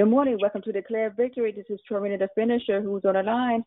[0.00, 0.38] Good morning.
[0.40, 1.52] Welcome to Declare Victory.
[1.52, 3.62] This is Torina the finisher who's on the line.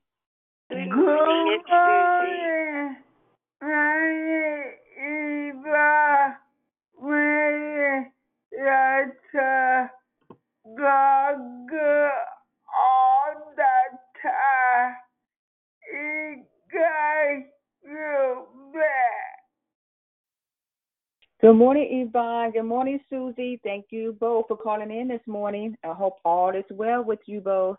[0.68, 2.96] Good Good morning, it's morning,
[4.98, 6.38] Eva,
[7.00, 8.08] Mary,
[8.60, 9.90] Yata,
[10.76, 11.38] God,
[12.68, 14.96] all the time.
[15.94, 17.46] It got
[17.86, 19.34] you back.
[21.44, 22.54] Good morning, Yvonne.
[22.54, 23.60] Good morning, Susie.
[23.66, 25.76] Thank you both for calling in this morning.
[25.84, 27.76] I hope all is well with you both.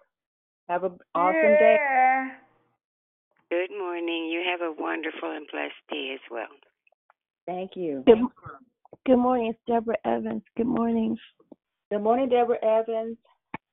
[0.68, 1.78] Have an awesome day.
[3.48, 4.26] Good morning.
[4.26, 6.44] You have a wonderful and blessed day as well.
[7.46, 8.02] Thank you.
[8.06, 8.18] Good,
[9.06, 9.54] good morning.
[9.54, 10.42] It's Deborah Evans.
[10.58, 11.16] Good morning.
[11.90, 13.16] Good morning, Deborah Evans.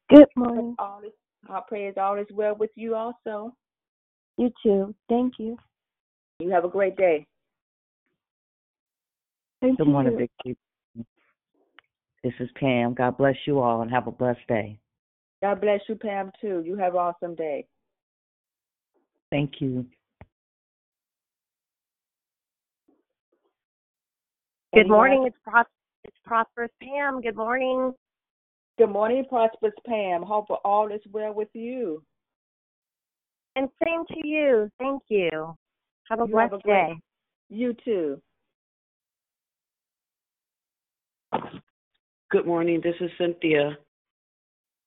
[0.10, 0.74] Good morning.
[0.80, 1.12] All is,
[1.50, 3.54] I pray is all is well with you also.
[4.38, 4.96] You too.
[5.10, 5.58] Thank you.
[6.40, 7.28] You have a great day.
[9.62, 9.94] Thank Good you.
[9.94, 10.58] morning, Vicky.
[12.24, 12.94] This is Pam.
[12.94, 14.78] God bless you all and have a blessed day.
[15.42, 16.62] God bless you, Pam, too.
[16.66, 17.66] You have an awesome day.
[19.32, 19.86] Thank you.
[24.74, 25.24] Good uh, morning.
[25.26, 25.66] It's Pros-
[26.04, 27.22] it's Prosperous Pam.
[27.22, 27.94] Good morning.
[28.78, 30.22] Good morning, Prosperous Pam.
[30.24, 32.04] Hope all is well with you.
[33.56, 34.70] And same to you.
[34.80, 35.56] Thank you.
[36.10, 37.00] Have a You blessed have a great- day.
[37.50, 38.22] You too.
[42.32, 42.82] Good morning.
[42.84, 43.78] This is Cynthia.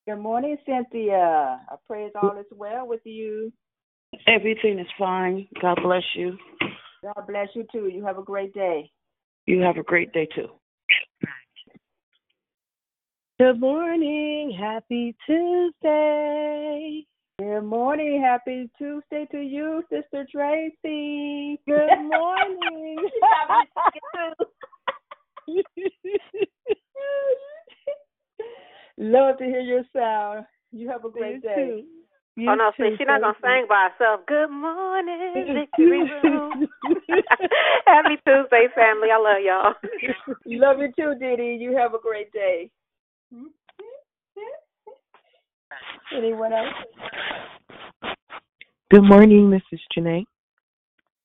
[0.06, 1.60] Good morning, Cynthia.
[1.68, 3.52] I pray it's all is well with you.
[4.26, 5.48] Everything is fine.
[5.60, 6.36] God bless you.
[7.02, 7.88] God bless you too.
[7.88, 8.90] You have a great day.
[9.46, 10.48] You have a great day too.
[13.38, 14.56] Good morning.
[14.58, 17.04] Happy Tuesday.
[17.38, 18.22] Good morning.
[18.22, 21.60] Happy Tuesday to you, Sister Tracy.
[21.66, 23.08] Good morning.
[28.98, 30.46] Love to hear your sound.
[30.72, 31.54] You have a great You day.
[31.54, 31.84] too.
[32.36, 34.26] You oh no, see, she's not gonna sing by herself.
[34.26, 36.68] Good morning, Victory Room.
[37.86, 39.08] Happy Tuesday, family.
[39.12, 39.74] I love y'all.
[40.46, 41.58] Love you too, Diddy.
[41.60, 42.70] You have a great day.
[46.16, 46.74] Anyone else?
[48.90, 49.62] Good morning, Mrs.
[49.72, 50.24] is Janae.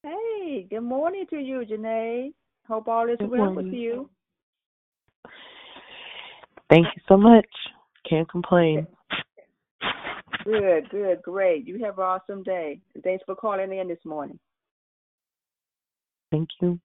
[0.03, 2.33] Hey, good morning to you, Janae.
[2.69, 4.09] Hope all is well with you.
[6.69, 7.47] Thank you so much.
[8.07, 8.85] Can't complain.
[10.43, 11.67] Good, good, great.
[11.67, 12.79] You have an awesome day.
[13.03, 14.39] Thanks for calling in this morning.
[16.31, 16.79] Thank you.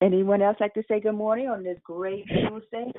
[0.00, 2.92] Anyone else like to say good morning on this great Tuesday?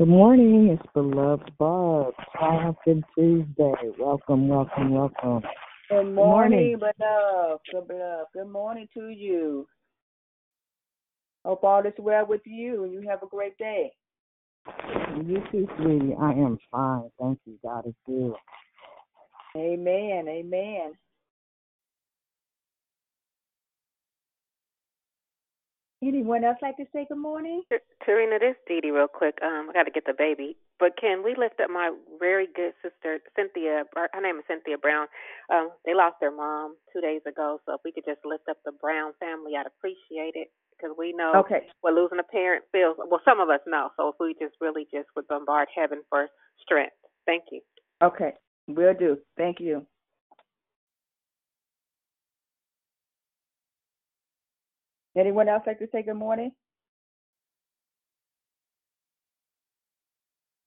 [0.00, 0.68] Good morning.
[0.70, 2.14] It's beloved Bob.
[2.34, 3.74] Triumphant Tuesday.
[3.98, 5.42] Welcome, welcome, welcome.
[5.90, 7.60] Good morning, beloved.
[7.70, 8.28] Good beloved.
[8.32, 9.66] Good morning to you.
[11.44, 13.92] Hope all is well with you and you have a great day.
[15.16, 16.16] You too, sweetie.
[16.18, 17.10] I am fine.
[17.20, 17.58] Thank you.
[17.62, 18.32] God is good.
[19.54, 20.28] Amen.
[20.28, 20.92] Amen.
[26.02, 27.62] Anyone else like to say good morning?
[28.08, 29.36] Tarina, this Dee Dee real quick.
[29.44, 32.72] Um, I got to get the baby, but can we lift up my very good
[32.80, 33.84] sister Cynthia?
[33.94, 35.08] Her name is Cynthia Brown.
[35.52, 38.56] Um, they lost their mom two days ago, so if we could just lift up
[38.64, 41.68] the Brown family, I'd appreciate it because we know Okay.
[41.82, 42.96] what losing a parent feels.
[42.96, 43.90] Well, some of us know.
[43.98, 46.28] So if we just really just would bombard heaven for
[46.62, 46.96] strength.
[47.26, 47.60] Thank you.
[48.02, 48.32] Okay.
[48.68, 49.18] Will do.
[49.36, 49.86] Thank you.
[55.16, 56.52] Anyone else like to say good morning?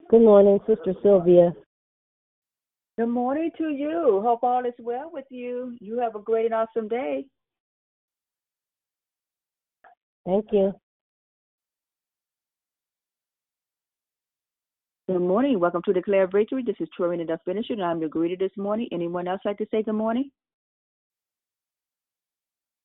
[0.10, 1.54] Good morning, Sister Sylvia.
[2.98, 4.22] Good morning to you.
[4.24, 5.76] Hope all is well with you.
[5.80, 7.26] You have a great and awesome day.
[10.26, 10.74] Thank you.
[15.08, 15.60] Good morning.
[15.60, 16.64] Welcome to Declare Victory.
[16.64, 18.88] This is Torina the Finisher, and I'm your greeter this morning.
[18.92, 20.30] Anyone else like to say good morning?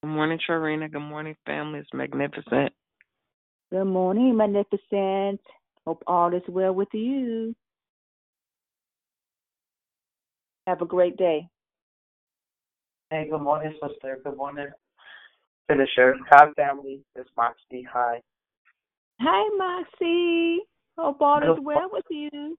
[0.03, 0.91] Good morning, Trarina.
[0.91, 1.81] Good morning, family.
[1.81, 2.73] It's magnificent.
[3.71, 5.41] Good morning, Magnificent.
[5.85, 7.55] Hope all is well with you.
[10.67, 11.49] Have a great day.
[13.11, 14.19] Hey, good morning, sister.
[14.23, 14.69] Good morning,
[15.67, 16.15] finisher.
[16.31, 17.01] Hi, family.
[17.17, 17.87] It's Moxie.
[17.93, 18.21] Hi.
[19.21, 20.61] Hi, Moxie.
[20.97, 22.57] Hope all is well with you.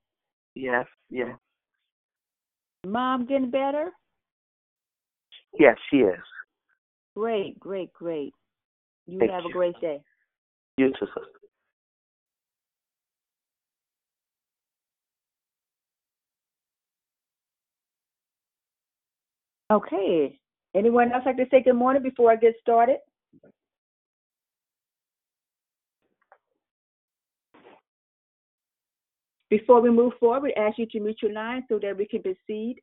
[0.55, 1.29] Yes, yes,
[2.85, 3.91] Mom getting better?
[5.57, 6.19] yes, she is.
[7.15, 8.33] Great, great, great.
[9.07, 9.49] You Thank have you.
[9.49, 10.01] a great day.
[10.77, 11.21] You too, sister.
[19.71, 20.39] Okay.
[20.75, 22.97] Anyone else like to say good morning before I get started?
[29.49, 32.21] Before we move forward, we ask you to mute your line so that we can
[32.21, 32.77] proceed.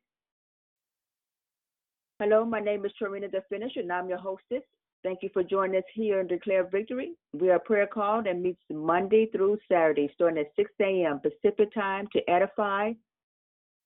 [2.19, 3.43] Hello, my name is Torina the
[3.75, 4.63] and I'm your hostess.
[5.03, 7.11] Thank you for joining us here in Declare Victory.
[7.31, 11.19] We are prayer call that meets Monday through Saturday, starting at 6 a.m.
[11.19, 12.93] Pacific time to edify,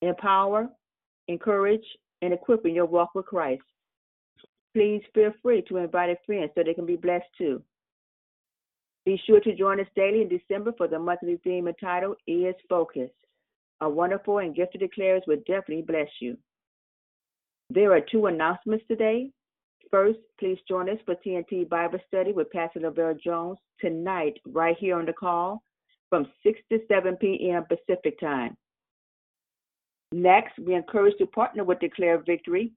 [0.01, 0.69] empower,
[1.27, 1.83] encourage,
[2.21, 3.63] and equip in your walk with Christ.
[4.73, 7.61] Please feel free to invite a friend so they can be blessed too.
[9.05, 13.11] Be sure to join us daily in December for the monthly theme entitled Is Focus.
[13.81, 16.37] A wonderful and gifted declares will definitely bless you.
[17.73, 19.29] There are two announcements today.
[19.91, 24.97] First, please join us for TNT Bible Study with Pastor Lavelle Jones tonight, right here
[24.97, 25.63] on the call
[26.09, 27.63] from 6 to 7 p.m.
[27.69, 28.57] Pacific Time.
[30.11, 32.73] Next, we encourage to partner with Declare Victory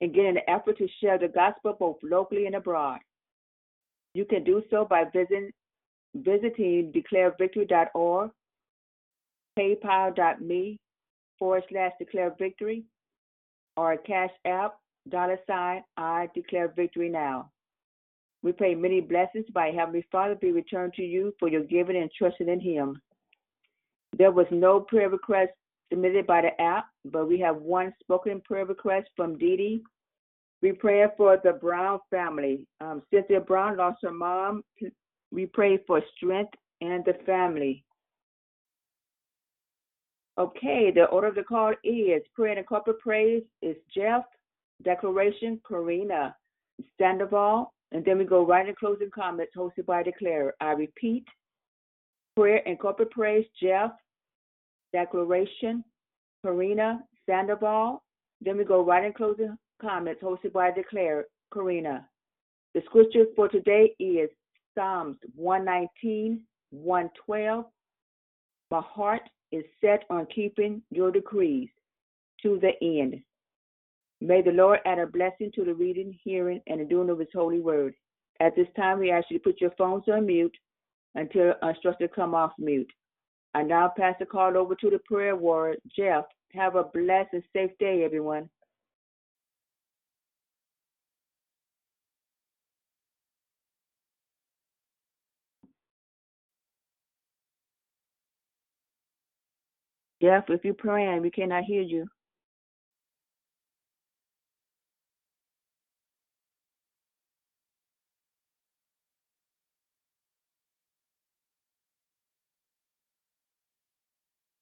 [0.00, 2.98] and get an effort to share the gospel both locally and abroad.
[4.14, 5.52] You can do so by visiting,
[6.16, 8.30] visiting declarevictory.org,
[9.56, 10.80] paypal.me
[11.38, 12.84] forward slash declare victory,
[13.80, 14.74] or Cash App,
[15.08, 17.50] dollar sign, I declare victory now.
[18.42, 22.10] We pray many blessings by Heavenly Father be returned to you for your giving and
[22.16, 23.00] trusting in Him.
[24.18, 25.52] There was no prayer request
[25.90, 29.82] submitted by the app, but we have one spoken prayer request from Dee Dee.
[30.60, 32.66] We pray for the Brown family.
[32.82, 34.62] Um, Cynthia Brown lost her mom.
[35.32, 36.52] We pray for strength
[36.82, 37.82] and the family.
[40.38, 44.22] Okay, the order of the call is prayer and corporate praise is Jeff,
[44.82, 46.34] declaration, Karina,
[46.98, 50.54] Sandoval, and then we go right in closing comments hosted by Declare.
[50.60, 51.24] I repeat,
[52.36, 53.90] prayer and corporate praise, Jeff,
[54.92, 55.84] declaration,
[56.44, 58.02] Karina, Sandoval.
[58.40, 62.06] Then we go right in closing comments hosted by Declare, Karina.
[62.74, 64.30] The scripture for today is
[64.74, 66.40] Psalms 119,
[66.70, 67.64] 112.
[68.70, 71.68] My heart is set on keeping your decrees
[72.42, 73.20] to the end.
[74.20, 77.28] May the Lord add a blessing to the reading, hearing, and the doing of his
[77.34, 77.94] holy word.
[78.40, 80.56] At this time, we ask you to put your phones on mute
[81.14, 82.90] until instructed come off mute.
[83.54, 86.24] I now pass the call over to the prayer warrior, Jeff.
[86.54, 88.48] Have a blessed and safe day, everyone.
[100.22, 102.06] Jeff, if you're praying, we cannot hear you.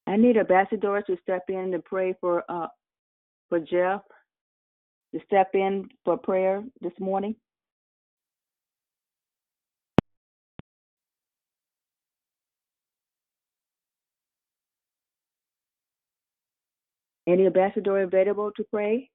[0.06, 2.68] I need ambassadors to step in and pray for uh
[3.50, 4.00] for Jeff
[5.14, 7.34] to step in for prayer this morning.
[17.28, 19.10] Any ambassador available to pray?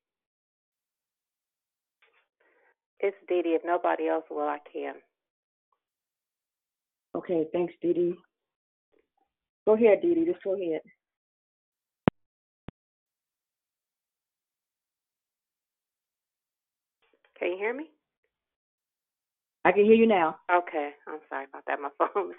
[3.00, 3.58] It's Dee Dee.
[3.60, 4.93] If nobody else will, I can.
[7.15, 8.13] Okay, thanks, Dee Dee.
[9.65, 10.25] Go ahead, Dee Dee.
[10.25, 10.82] Just go ahead.
[17.39, 17.86] Can you hear me?
[19.65, 20.38] I can hear you now.
[20.51, 21.79] Okay, I'm sorry about that.
[21.82, 22.34] My phone.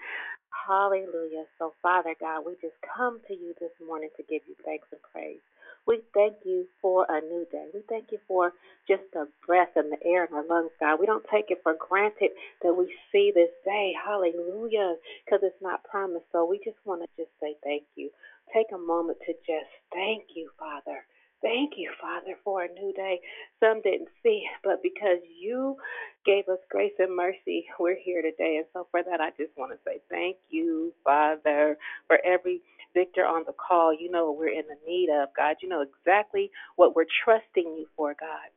[0.65, 1.43] Hallelujah.
[1.59, 5.01] So, Father God, we just come to you this morning to give you thanks and
[5.11, 5.41] praise.
[5.87, 7.67] We thank you for a new day.
[7.73, 8.53] We thank you for
[8.87, 10.99] just the breath and the air in our lungs, God.
[10.99, 12.31] We don't take it for granted
[12.63, 13.93] that we see this day.
[14.05, 14.95] Hallelujah.
[15.25, 16.25] Because it's not promised.
[16.31, 18.09] So we just want to just say thank you.
[18.53, 21.05] Take a moment to just thank you, Father.
[21.45, 23.19] Thank you, Father, for a new day.
[23.59, 25.77] Some didn't see, but because you
[26.25, 28.57] gave us grace and mercy, we're here today.
[28.57, 32.61] And so for that, I just want to say thank you, Father, for every
[32.95, 33.93] victor on the call.
[33.93, 35.57] You know what we're in the need of, God.
[35.61, 38.49] You know exactly what we're trusting you for, God.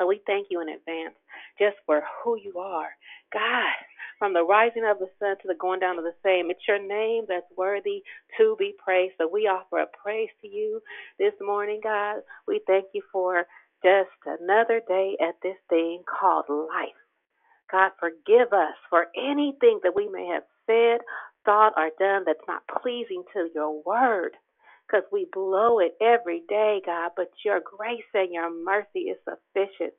[0.00, 1.14] So we thank you in advance
[1.58, 2.88] just for who you are.
[3.34, 3.76] God,
[4.18, 6.80] from the rising of the sun to the going down of the same, it's your
[6.80, 8.02] name that's worthy
[8.38, 9.14] to be praised.
[9.18, 10.80] So we offer a praise to you
[11.18, 12.22] this morning, God.
[12.48, 13.44] We thank you for
[13.84, 16.96] just another day at this thing called life.
[17.70, 21.00] God, forgive us for anything that we may have said,
[21.44, 24.32] thought, or done that's not pleasing to your word.
[24.90, 29.94] Because we blow it every day, God, but your grace and your mercy is sufficient.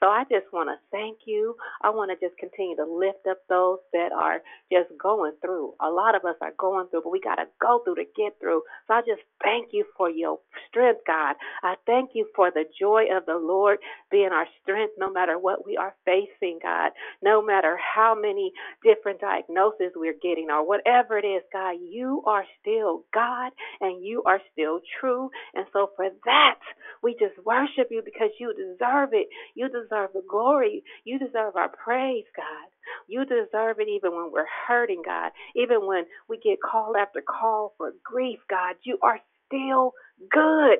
[0.00, 1.56] So I just want to thank you.
[1.82, 4.40] I want to just continue to lift up those that are
[4.72, 5.74] just going through.
[5.80, 8.34] A lot of us are going through, but we got to go through to get
[8.40, 8.62] through.
[8.88, 10.38] So I just thank you for your
[10.68, 11.36] strength, God.
[11.62, 13.78] I thank you for the joy of the Lord
[14.10, 16.92] being our strength no matter what we are facing, God.
[17.22, 18.52] No matter how many
[18.84, 24.22] different diagnoses we're getting or whatever it is, God, you are still God and you
[24.26, 25.30] are still true.
[25.54, 26.56] And so for that,
[27.02, 29.28] we just worship you because you deserve it.
[29.54, 30.84] You deserve the glory.
[31.04, 32.68] You deserve our praise, God.
[33.08, 35.32] You deserve it even when we're hurting, God.
[35.56, 38.76] Even when we get call after call for grief, God.
[38.84, 39.92] You are still
[40.30, 40.78] good.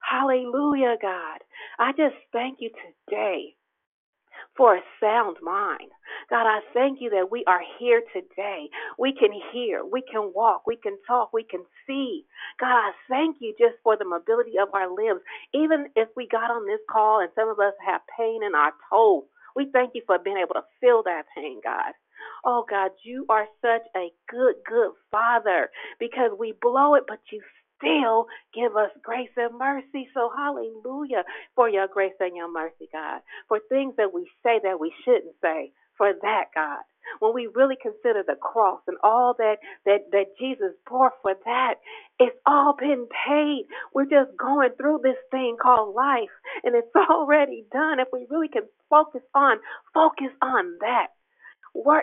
[0.00, 1.40] Hallelujah, God.
[1.78, 2.70] I just thank you
[3.08, 3.56] today
[4.56, 5.90] for a sound mind.
[6.30, 8.68] God, I thank you that we are here today.
[8.98, 12.24] We can hear, we can walk, we can talk, we can see.
[12.60, 15.20] God, I thank you just for the mobility of our limbs.
[15.54, 18.72] Even if we got on this call and some of us have pain in our
[18.90, 19.24] toes,
[19.56, 21.92] we thank you for being able to feel that pain, God.
[22.44, 27.42] Oh God, you are such a good, good father because we blow it, but you
[27.82, 30.08] still give us grace and mercy.
[30.14, 31.24] So, hallelujah
[31.56, 33.20] for your grace and your mercy, God.
[33.48, 36.80] For things that we say that we shouldn't say, for that, God.
[37.20, 41.74] When we really consider the cross and all that, that, that Jesus bore for that,
[42.18, 43.66] it's all been paid.
[43.94, 46.32] We're just going through this thing called life,
[46.64, 48.00] and it's already done.
[48.00, 49.58] If we really can focus on,
[49.94, 51.08] focus on that.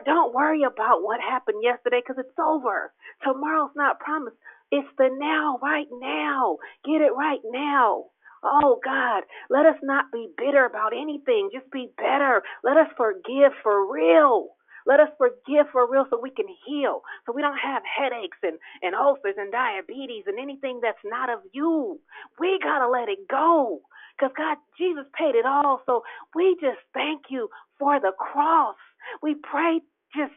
[0.05, 2.91] Don't worry about what happened yesterday because it's over.
[3.23, 4.37] Tomorrow's not promised.
[4.71, 6.57] It's the now, right now.
[6.85, 8.05] Get it right now.
[8.43, 11.49] Oh God, let us not be bitter about anything.
[11.53, 12.41] Just be better.
[12.63, 14.49] Let us forgive for real.
[14.85, 18.57] Let us forgive for real so we can heal, so we don't have headaches and,
[18.81, 21.99] and ulcers and diabetes and anything that's not of you.
[22.39, 23.81] We got to let it go
[24.17, 25.81] because God, Jesus paid it all.
[25.85, 26.03] So
[26.35, 27.49] we just thank you
[27.79, 28.77] for the cross.
[29.21, 29.81] We pray
[30.15, 30.33] just,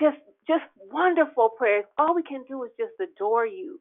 [0.00, 1.84] just, just wonderful prayers.
[1.98, 3.80] All we can do is just adore you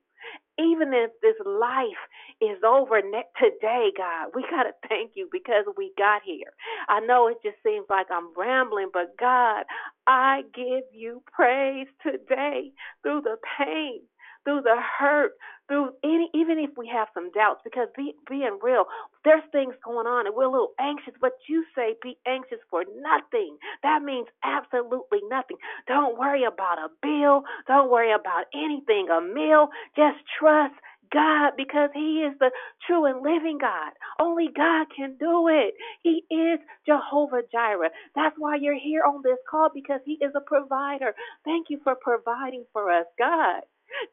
[0.59, 2.03] even if this life
[2.41, 6.53] is over today, God, we got to thank you because we got here.
[6.89, 9.65] I know it just seems like I'm rambling, but God,
[10.07, 12.71] I give you praise today
[13.03, 14.01] through the pain,
[14.45, 15.31] through the hurt,
[15.67, 18.85] through any, even if we have some doubts, because be, being real,
[19.25, 22.83] there's things going on and we're a little anxious, but you say be anxious for
[23.01, 23.57] nothing.
[23.83, 25.57] That means absolutely nothing.
[25.87, 27.43] Don't worry about a bill.
[27.67, 29.69] Don't worry about anything, a meal.
[29.95, 30.75] Just trust
[31.13, 32.51] God because He is the
[32.87, 33.93] true and living God.
[34.21, 35.75] Only God can do it.
[36.03, 37.91] He is Jehovah Jireh.
[38.15, 41.13] That's why you're here on this call because He is a provider.
[41.45, 43.61] Thank you for providing for us, God.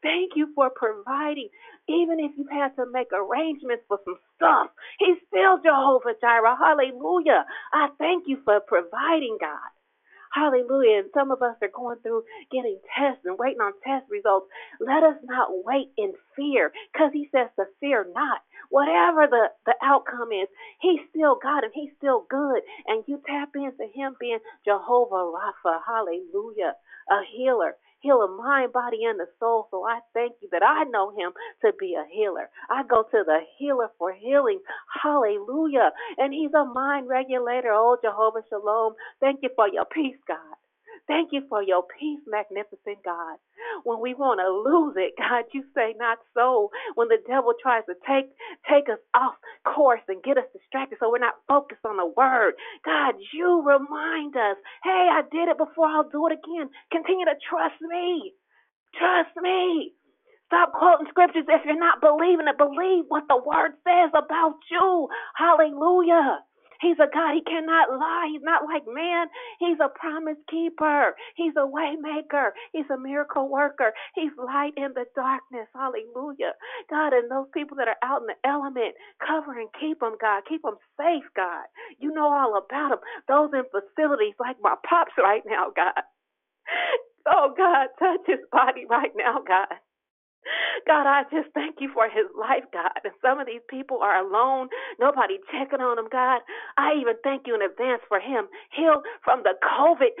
[0.03, 1.49] Thank you for providing.
[1.89, 6.57] Even if you've had to make arrangements for some stuff, He's still Jehovah Jireh.
[6.57, 7.45] Hallelujah.
[7.73, 9.59] I thank you for providing, God.
[10.33, 10.99] Hallelujah.
[10.99, 14.47] And some of us are going through getting tests and waiting on test results.
[14.81, 18.41] Let us not wait in fear because he says to fear not.
[18.69, 20.49] Whatever the, the outcome is,
[20.81, 22.61] he's still God and he's still good.
[22.87, 25.79] And you tap into him being Jehovah Rapha.
[25.87, 26.75] Hallelujah.
[27.11, 29.69] A healer heal the mind, body, and the soul.
[29.71, 31.33] So I thank you that I know him
[31.65, 32.49] to be a healer.
[32.71, 34.61] I go to the healer for healing.
[35.03, 35.91] Hallelujah.
[36.19, 37.71] And he's a mind regulator.
[37.73, 38.95] Oh, Jehovah Shalom.
[39.21, 40.52] Thank you for your peace, God.
[41.07, 43.37] Thank you for your peace, magnificent God.
[43.83, 46.71] When we want to lose it, God, you say not so.
[46.95, 48.31] When the devil tries to take
[48.69, 52.55] take us off course and get us distracted so we're not focused on the word,
[52.85, 56.69] God, you remind us, hey, I did it before, I'll do it again.
[56.91, 58.33] Continue to trust me.
[58.97, 59.93] Trust me.
[60.47, 62.57] Stop quoting scriptures if you're not believing it.
[62.57, 65.09] Believe what the word says about you.
[65.35, 66.39] Hallelujah.
[66.83, 67.35] He's a God.
[67.35, 68.29] He cannot lie.
[68.31, 69.27] He's not like man.
[69.59, 71.15] He's a promise keeper.
[71.37, 72.53] He's a way maker.
[72.73, 73.93] He's a miracle worker.
[74.15, 75.69] He's light in the darkness.
[75.75, 76.53] Hallelujah.
[76.91, 80.43] God, and those people that are out in the element, cover and keep them, God.
[80.49, 81.65] Keep them safe, God.
[81.99, 82.99] You know all about them.
[83.29, 85.93] Those in facilities like my pops right now, God.
[87.27, 89.67] Oh, God, touch his body right now, God.
[90.87, 92.91] God, I just thank you for his life, God.
[93.03, 94.69] And some of these people are alone,
[94.99, 96.41] nobody checking on them, God.
[96.77, 100.13] I even thank you in advance for him healed from the COVID,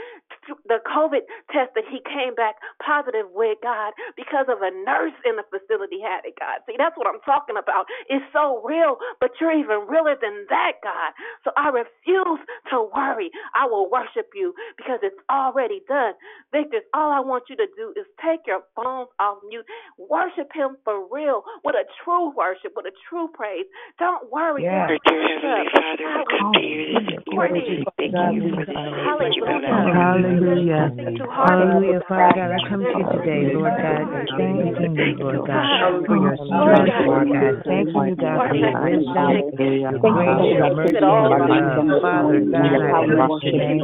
[0.67, 5.37] the COVID test that he came back positive with, God, because of a nurse in
[5.37, 6.61] the facility had it, God.
[6.67, 7.85] See, that's what I'm talking about.
[8.09, 11.11] It's so real, but you're even realer than that, God.
[11.43, 13.31] So I refuse to worry.
[13.55, 16.13] I will worship you because it's already done.
[16.51, 19.65] Victor, all I want you to do is take your phones off mute
[20.13, 23.65] Worship Him for real, with a true worship, with a true praise.
[23.97, 24.61] Don't worry.
[24.61, 24.85] Yeah.
[24.85, 27.81] Don't Dear Heavenly Father, we come to you this morning.
[27.97, 29.89] Thank you for this what you've done.
[29.89, 30.93] Hallelujah.
[31.33, 32.53] Hallelujah, Father God.
[32.53, 34.05] I come to you today, Lord God,
[34.37, 37.57] thanking you, Lord God, for your strength, Lord God.
[37.65, 39.17] Thanking you, God, for your wisdom,
[39.89, 42.29] your grace, your mercy, and your love.
[42.53, 43.81] Father God, I bless your name.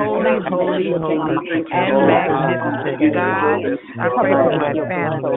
[0.00, 3.12] holy, holy, holy, and magnificent.
[3.12, 3.60] God,
[4.00, 5.36] I pray for my family,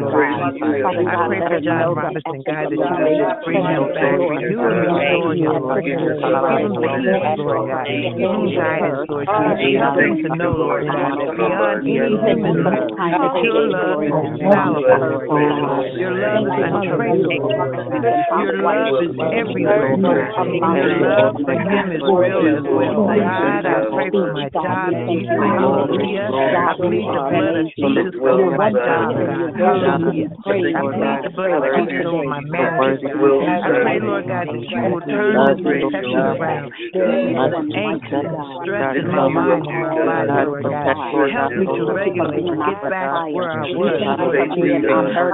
[0.55, 0.87] Jesus.
[0.87, 4.87] I pray for John Robinson, God, that you would just bring him back, renew and
[4.87, 6.15] restore him, Lord God.
[6.15, 7.83] Give him peace, Lord God.
[7.91, 9.75] Give him guidance, Lord Jesus.
[9.75, 14.15] Help him to know, Lord God, that beyond any human life, that your love is
[14.15, 15.91] infallible, Lord God.
[15.99, 20.23] Your love is untraceable, Your love is everywhere, God.
[20.39, 23.09] Your love for him is real as well.
[23.17, 25.37] God, I pray for my job, Jesus.
[25.57, 26.29] Hallelujah.
[26.55, 29.53] I plead the blood of Jesus over my job, God.
[29.57, 30.29] Hallelujah.
[30.75, 34.81] I plead the blood of Jesus over my marriage, I pray, Lord God, that you
[34.83, 36.71] will turn this protection around.
[36.95, 38.29] Ease angst and
[38.61, 40.87] stress in my mind my body, Lord God.
[41.33, 44.01] Help me to regulate and get back where I was,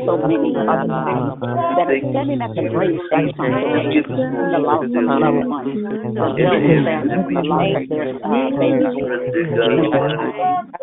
[0.06, 5.46] so many other things that are standing at the grave sometimes the loss of loved
[5.46, 6.50] ones, the Delta
[7.30, 8.90] the loss of their uh, baby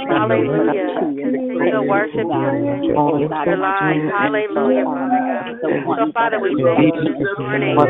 [0.06, 0.86] Hallelujah.
[1.26, 2.50] Continue to worship you.
[2.86, 4.10] Use your line.
[4.14, 5.58] Hallelujah, Father God.
[5.58, 7.74] So, Father, we thank you this morning.
[7.74, 7.86] We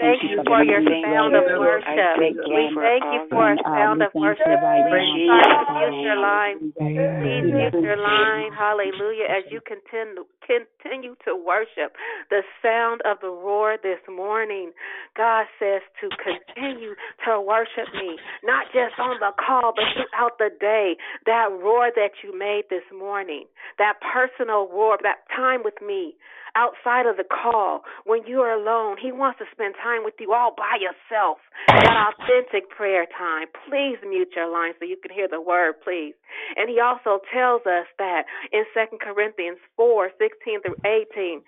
[0.00, 2.16] thank you for your sound of worship.
[2.16, 4.58] We thank you for a sound of worship.
[4.88, 6.72] Please to mute your line.
[6.72, 8.52] Please mute your line.
[8.56, 9.28] Hallelujah.
[9.28, 11.94] As you continue continue to worship
[12.30, 14.72] the sound of the roar this morning.
[15.16, 16.94] God says to continue
[17.26, 20.96] to worship me, not just on the call, but throughout the day.
[21.26, 23.44] That roar that you made this morning,
[23.78, 26.14] that personal roar, that time with me
[26.54, 28.96] outside of the call when you are alone.
[29.00, 31.38] He wants to spend time with you all by yourself.
[31.68, 33.48] That authentic prayer time.
[33.68, 36.14] Please mute your line so you can hear the word, please.
[36.56, 41.42] And he also tells us that in 2 Corinthians 4 16 through 18,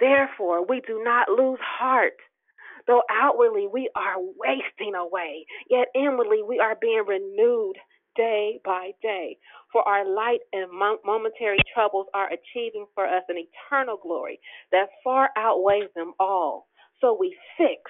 [0.00, 2.18] therefore we do not lose heart.
[2.88, 7.76] Though outwardly we are wasting away, yet inwardly we are being renewed
[8.16, 9.38] day by day.
[9.72, 10.72] For our light and
[11.04, 14.40] momentary troubles are achieving for us an eternal glory
[14.72, 16.66] that far outweighs them all.
[17.00, 17.82] So we fix,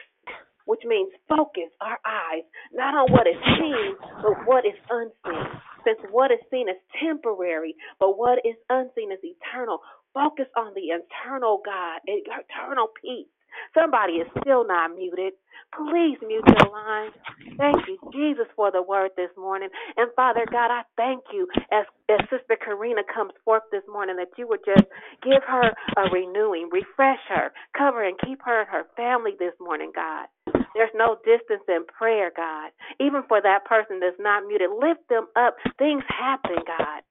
[0.67, 5.47] which means focus our eyes not on what is seen, but what is unseen.
[5.87, 9.81] Since what is seen is temporary, but what is unseen is eternal.
[10.13, 13.29] Focus on the eternal God, eternal peace.
[13.75, 15.35] Somebody is still not muted.
[15.77, 17.11] Please mute your line.
[17.59, 19.69] Thank you, Jesus, for the word this morning.
[19.97, 24.31] And Father God, I thank you as, as Sister Karina comes forth this morning that
[24.39, 24.87] you would just
[25.23, 29.93] give her a renewing, refresh her, cover and keep her and her family this morning,
[29.95, 30.27] God.
[30.75, 32.71] There's no distance in prayer, God.
[33.01, 35.57] Even for that person that's not muted, lift them up.
[35.79, 37.03] Things happen, God.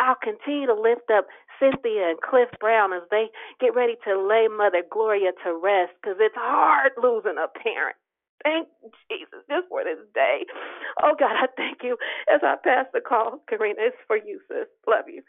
[0.00, 1.26] I'll continue to lift up
[1.60, 3.26] Cynthia and Cliff Brown as they
[3.60, 7.96] get ready to lay Mother Gloria to rest because it's hard losing a parent.
[8.42, 8.68] Thank
[9.10, 10.44] Jesus just for this day.
[11.02, 11.96] Oh God, I thank you
[12.32, 13.42] as I pass the call.
[13.48, 14.66] Karina, it's for you, sis.
[14.86, 15.22] Love you.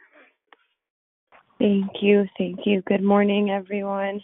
[1.59, 2.25] Thank you.
[2.37, 2.81] Thank you.
[2.81, 4.21] Good morning, everyone.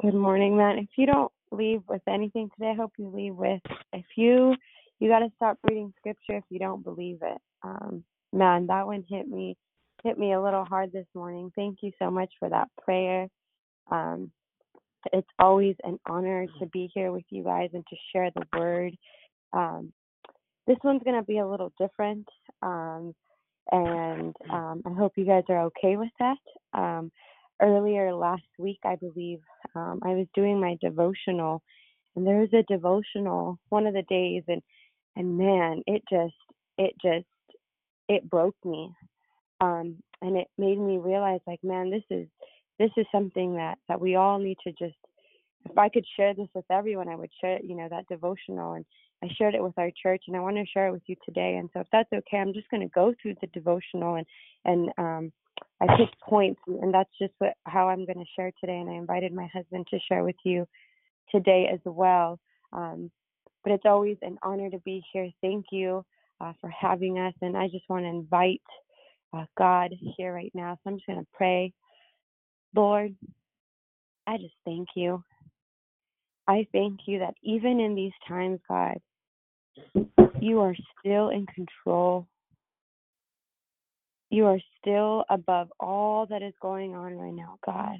[0.00, 0.78] Good morning, man.
[0.78, 3.60] If you don't leave with anything today, I hope you leave with
[3.92, 4.54] if you
[4.98, 7.38] you got to stop reading scripture if you don't believe it.
[7.62, 9.56] Um, man, that one hit me
[10.04, 11.52] hit me a little hard this morning.
[11.54, 13.28] Thank you so much for that prayer.
[13.90, 14.30] Um,
[15.12, 18.94] it's always an honor to be here with you guys and to share the word.
[19.52, 19.92] Um,
[20.66, 22.28] this one's going to be a little different,
[22.62, 23.14] um,
[23.72, 26.36] and um, I hope you guys are okay with that.
[26.74, 27.10] Um,
[27.60, 29.40] earlier last week, I believe,
[29.74, 31.62] um, I was doing my devotional,
[32.14, 34.62] and there was a devotional one of the days, and
[35.16, 36.34] and man, it just
[36.78, 37.26] it just
[38.08, 38.92] it broke me
[39.60, 42.26] um and it made me realize like man this is
[42.78, 44.96] this is something that that we all need to just
[45.68, 48.74] if I could share this with everyone, I would share, you know, that devotional.
[48.74, 48.84] And
[49.22, 51.56] I shared it with our church, and I want to share it with you today.
[51.56, 54.26] And so, if that's okay, I'm just going to go through the devotional, and
[54.64, 55.32] and um,
[55.80, 58.78] I picked points, and that's just what how I'm going to share today.
[58.78, 60.66] And I invited my husband to share with you
[61.30, 62.38] today as well.
[62.72, 63.10] Um,
[63.62, 65.28] but it's always an honor to be here.
[65.42, 66.04] Thank you
[66.40, 68.62] uh, for having us, and I just want to invite
[69.32, 70.76] uh, God here right now.
[70.82, 71.72] So I'm just going to pray.
[72.74, 73.14] Lord,
[74.26, 75.22] I just thank you.
[76.46, 78.98] I thank you that even in these times, God,
[80.40, 82.26] you are still in control.
[84.30, 87.98] You are still above all that is going on right now, God.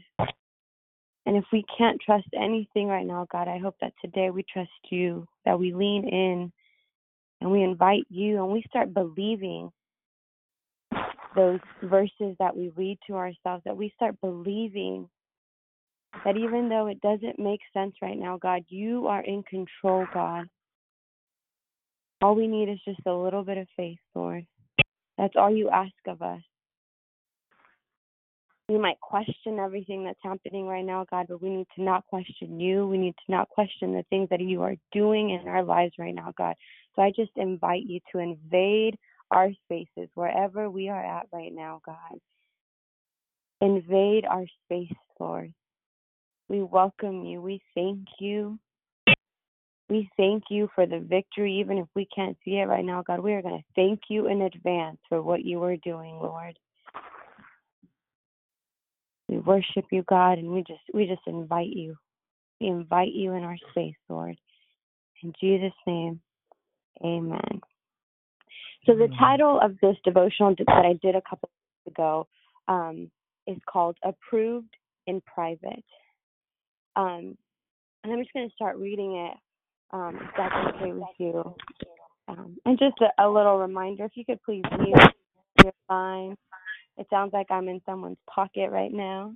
[1.26, 4.70] And if we can't trust anything right now, God, I hope that today we trust
[4.90, 6.52] you, that we lean in
[7.40, 9.70] and we invite you and we start believing
[11.34, 15.08] those verses that we read to ourselves, that we start believing
[16.24, 20.48] that even though it doesn't make sense right now, God, you are in control, God.
[22.22, 24.46] All we need is just a little bit of faith, Lord.
[25.16, 26.40] That's all you ask of us.
[28.68, 32.60] We might question everything that's happening right now, God, but we need to not question
[32.60, 32.86] you.
[32.86, 36.14] We need to not question the things that you are doing in our lives right
[36.14, 36.54] now, God.
[36.94, 38.96] So I just invite you to invade
[39.30, 42.18] our spaces wherever we are at right now, God.
[43.60, 45.52] Invade our space, Lord.
[46.48, 47.40] We welcome you.
[47.40, 48.58] We thank you.
[49.88, 53.20] We thank you for the victory, even if we can't see it right now, God.
[53.20, 56.58] We are going to thank you in advance for what you are doing, Lord.
[59.28, 61.96] We worship you, God, and we just we just invite you.
[62.60, 64.36] We invite you in our space, Lord.
[65.22, 66.20] In Jesus' name,
[67.04, 67.60] Amen.
[68.86, 72.26] So the title of this devotional that I did a couple weeks ago
[72.66, 73.10] um,
[73.46, 74.74] is called "Approved
[75.06, 75.84] in Private,"
[76.96, 77.36] um,
[78.02, 79.36] and I'm just going to start reading it.
[79.92, 81.54] Um, if that's okay with you.
[82.28, 84.96] Um, and just a, a little reminder, if you could please mute
[85.64, 86.36] your line.
[86.96, 89.34] It sounds like I'm in someone's pocket right now.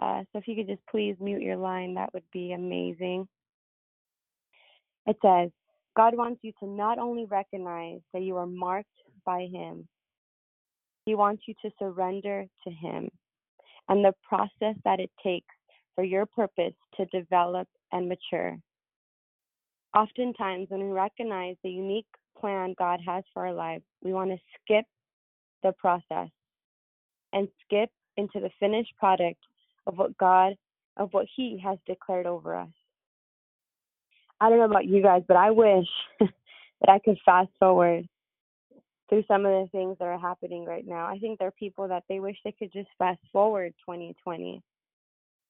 [0.00, 3.28] Uh, so if you could just please mute your line, that would be amazing.
[5.06, 5.50] It says,
[5.98, 8.86] God wants you to not only recognize that you are marked
[9.26, 9.88] by Him,
[11.06, 13.08] He wants you to surrender to Him
[13.88, 15.52] and the process that it takes
[15.96, 18.56] for your purpose to develop and mature.
[19.96, 22.06] Oftentimes, when we recognize the unique
[22.38, 24.84] plan God has for our lives, we want to skip
[25.64, 26.28] the process
[27.32, 29.40] and skip into the finished product
[29.88, 30.54] of what God,
[30.96, 32.68] of what He has declared over us.
[34.40, 35.86] I don't know about you guys, but I wish
[36.20, 38.08] that I could fast forward
[39.08, 41.06] through some of the things that are happening right now.
[41.06, 44.62] I think there are people that they wish they could just fast forward 2020,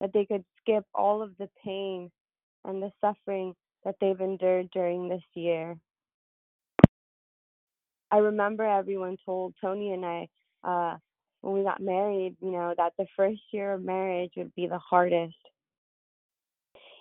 [0.00, 2.10] that they could skip all of the pain
[2.64, 5.76] and the suffering that they've endured during this year.
[8.10, 10.28] I remember everyone told Tony and I
[10.64, 10.96] uh,
[11.42, 14.78] when we got married, you know, that the first year of marriage would be the
[14.78, 15.36] hardest.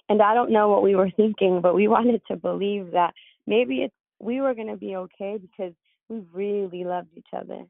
[0.09, 3.13] And I don't know what we were thinking, but we wanted to believe that
[3.45, 5.73] maybe it's we were going to be okay because
[6.09, 7.65] we really loved each other.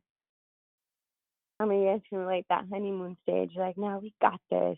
[1.60, 3.52] I mean, you guys can relate that honeymoon stage.
[3.56, 4.78] Like, no, we got this.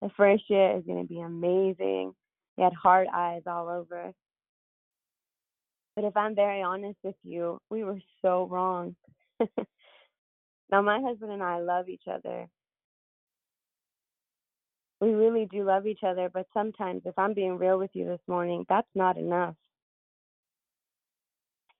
[0.00, 2.14] The first year is going to be amazing.
[2.56, 4.12] We had hard eyes all over.
[5.96, 8.96] But if I'm very honest with you, we were so wrong.
[10.70, 12.48] now, my husband and I love each other.
[15.00, 18.20] We really do love each other, but sometimes, if I'm being real with you this
[18.26, 19.56] morning, that's not enough.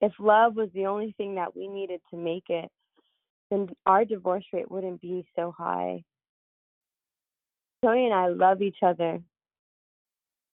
[0.00, 2.70] If love was the only thing that we needed to make it,
[3.50, 6.02] then our divorce rate wouldn't be so high.
[7.82, 9.20] Tony and I love each other,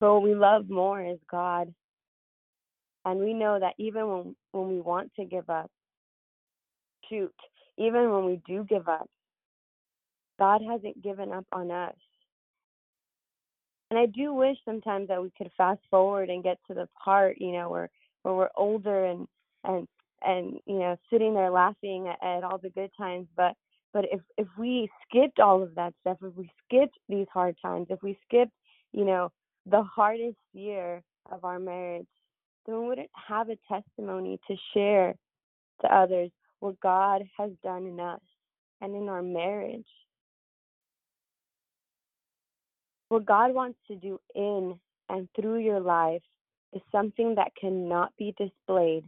[0.00, 1.72] but what we love more is God.
[3.04, 5.70] And we know that even when, when we want to give up,
[7.08, 7.34] shoot,
[7.78, 9.08] even when we do give up,
[10.38, 11.94] God hasn't given up on us.
[13.92, 17.36] And I do wish sometimes that we could fast forward and get to the part,
[17.38, 17.90] you know, where
[18.22, 19.28] where we're older and
[19.64, 19.86] and
[20.22, 23.26] and you know sitting there laughing at, at all the good times.
[23.36, 23.52] But
[23.92, 27.88] but if if we skipped all of that stuff, if we skipped these hard times,
[27.90, 28.54] if we skipped,
[28.92, 29.30] you know,
[29.66, 32.08] the hardest year of our marriage,
[32.64, 35.14] then we wouldn't have a testimony to share
[35.82, 38.22] to others what God has done in us
[38.80, 39.84] and in our marriage.
[43.12, 46.22] What God wants to do in and through your life
[46.72, 49.04] is something that cannot be displayed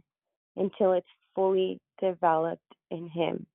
[0.55, 3.47] until it's fully developed in Him.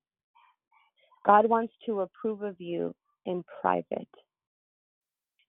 [1.25, 2.93] God wants to approve of you
[3.27, 4.09] in private.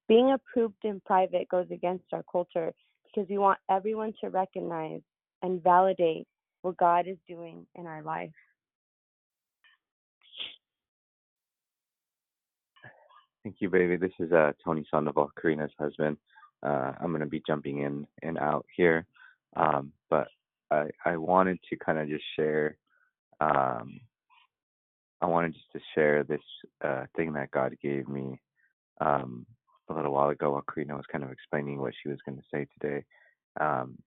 [0.07, 2.71] being approved in private goes against our culture
[3.05, 5.01] because we want everyone to recognize
[5.41, 6.27] and validate
[6.61, 8.29] what God is doing in our life.
[13.43, 13.97] Thank you, baby.
[13.97, 16.17] This is uh, Tony Sandoval, Karina's husband.
[16.61, 19.05] Uh, I'm going to be jumping in and out here,
[19.55, 20.27] um, but
[20.69, 22.77] I, I wanted to kind of just share.
[23.39, 23.99] Um,
[25.21, 26.41] I wanted just to share this
[26.83, 28.39] uh, thing that God gave me
[28.99, 29.47] um,
[29.89, 32.43] a little while ago while Karina was kind of explaining what she was going to
[32.53, 33.03] say today.
[33.59, 33.97] Um,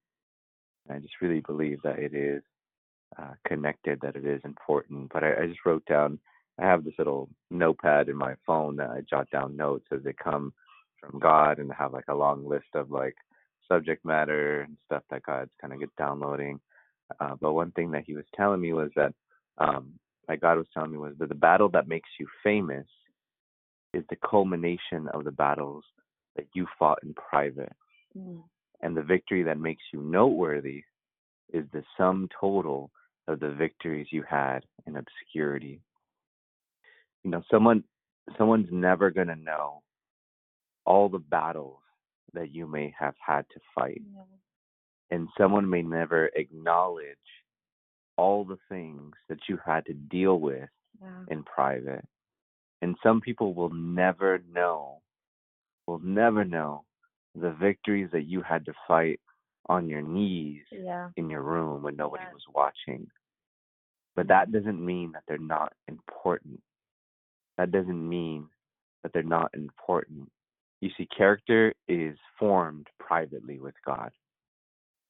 [0.89, 2.41] I just really believe that it is
[3.19, 5.11] uh, connected, that it is important.
[5.11, 6.19] But I, I just wrote down
[6.59, 10.13] I have this little notepad in my phone that I jot down notes as they
[10.13, 10.53] come
[10.99, 13.15] from God and have like a long list of like
[13.67, 16.59] subject matter and stuff that God's kind of get downloading.
[17.19, 19.13] Uh, but one thing that he was telling me was that,
[19.57, 19.93] um,
[20.27, 22.87] like God was telling me was that the battle that makes you famous
[23.93, 25.83] is the culmination of the battles
[26.35, 27.73] that you fought in private.
[28.17, 28.43] Mm.
[28.81, 30.83] And the victory that makes you noteworthy
[31.53, 32.91] is the sum total
[33.27, 35.81] of the victories you had in obscurity
[37.25, 37.83] you know someone
[38.37, 39.81] someone's never going to know
[40.85, 41.79] all the battles
[42.33, 44.21] that you may have had to fight Yeah.
[45.09, 47.17] and someone may never acknowledge
[48.17, 51.25] all the things that you had to deal with Wow.
[51.29, 52.05] in private
[52.81, 55.01] and some people will never know
[55.87, 56.85] will never know
[57.35, 59.19] the victories that you had to fight
[59.67, 61.09] on your knees Yeah.
[61.17, 62.33] in your room when nobody Yeah.
[62.33, 63.09] was watching
[64.15, 66.61] but that doesn't mean that they're not important
[67.57, 68.47] that doesn't mean
[69.03, 70.29] that they're not important.
[70.81, 74.11] You see, character is formed privately with God.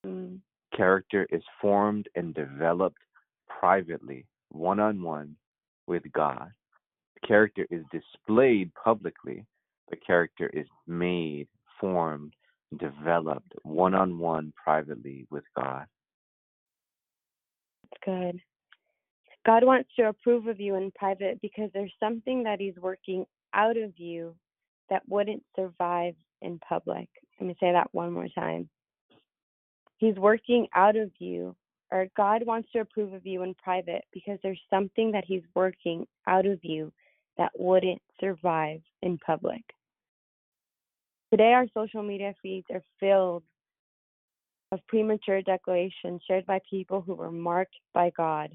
[0.05, 0.39] Mm.
[0.75, 2.97] Character is formed and developed
[3.59, 5.35] privately, one on one
[5.87, 6.51] with God.
[7.27, 9.45] Character is displayed publicly,
[9.89, 11.47] but character is made,
[11.79, 12.33] formed,
[12.77, 15.85] developed one on one privately with God.
[17.83, 18.41] It's good.
[19.45, 23.77] God wants to approve of you in private because there's something that He's working out
[23.77, 24.35] of you
[24.89, 27.07] that wouldn't survive in public.
[27.39, 28.69] Let me say that one more time.
[29.97, 31.55] He's working out of you,
[31.91, 36.07] or God wants to approve of you in private because there's something that He's working
[36.27, 36.91] out of you
[37.37, 39.61] that wouldn't survive in public.
[41.31, 43.43] Today, our social media feeds are filled
[44.71, 48.49] of premature declarations shared by people who were marked by God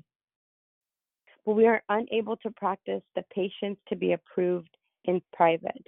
[1.45, 5.87] but we are unable to practice the patience to be approved in private.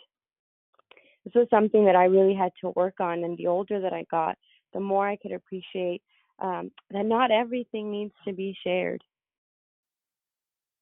[1.24, 4.04] This was something that I really had to work on, and the older that I
[4.10, 4.36] got,
[4.72, 6.02] the more I could appreciate
[6.40, 9.02] um, that not everything needs to be shared.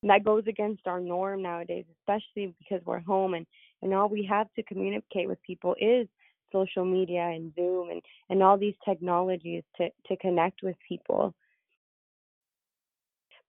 [0.03, 3.47] And that goes against our norm nowadays, especially because we're home and,
[3.83, 6.09] and all we have to communicate with people is
[6.51, 11.35] social media and Zoom and, and all these technologies to, to connect with people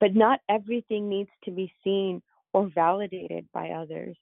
[0.02, 2.22] but not everything needs to be seen
[2.54, 4.18] or validated by others.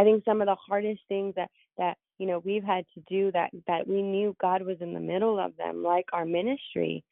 [0.00, 3.30] I think some of the hardest things that that you know we've had to do
[3.32, 7.04] that that we knew God was in the middle of them, like our ministry.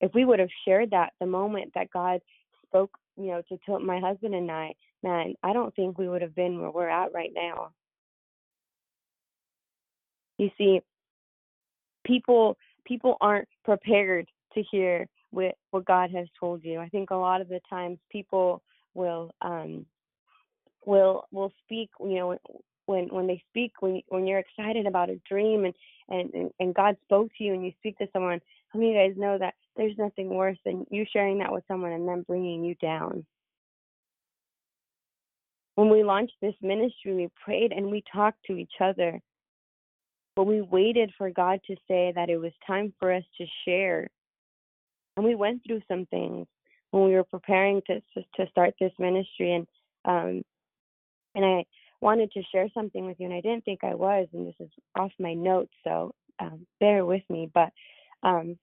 [0.00, 2.20] If we would have shared that the moment that God
[2.66, 6.22] spoke, you know, to, to my husband and I, man, I don't think we would
[6.22, 7.70] have been where we're at right now.
[10.38, 10.80] You see,
[12.06, 12.56] people
[12.86, 16.80] people aren't prepared to hear what what God has told you.
[16.80, 18.62] I think a lot of the times people
[18.94, 19.86] will um
[20.84, 22.38] will will speak, you know,
[22.86, 25.74] when when they speak when when you're excited about a dream and
[26.08, 28.40] and and God spoke to you and you speak to someone.
[28.68, 31.64] How many of you guys know that there's nothing worse than you sharing that with
[31.68, 33.24] someone and them bringing you down?
[35.74, 39.20] When we launched this ministry, we prayed and we talked to each other.
[40.34, 44.08] But we waited for God to say that it was time for us to share
[45.16, 46.46] and we went through some things
[46.90, 48.00] when we were preparing to
[48.36, 49.66] to start this ministry and
[50.04, 50.42] um
[51.34, 51.64] and I
[52.00, 54.70] wanted to share something with you and I didn't think I was and this is
[54.98, 57.70] off my notes so um bear with me but
[58.22, 58.58] um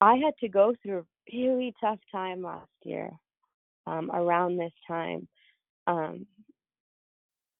[0.00, 3.10] I had to go through a really tough time last year
[3.86, 5.26] um around this time
[5.86, 6.26] um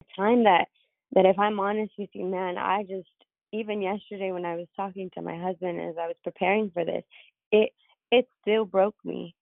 [0.02, 0.66] a time that
[1.12, 3.08] that if I'm honest with you man I just
[3.52, 7.04] even yesterday when I was talking to my husband as I was preparing for this,
[7.52, 7.70] it
[8.10, 9.34] it still broke me.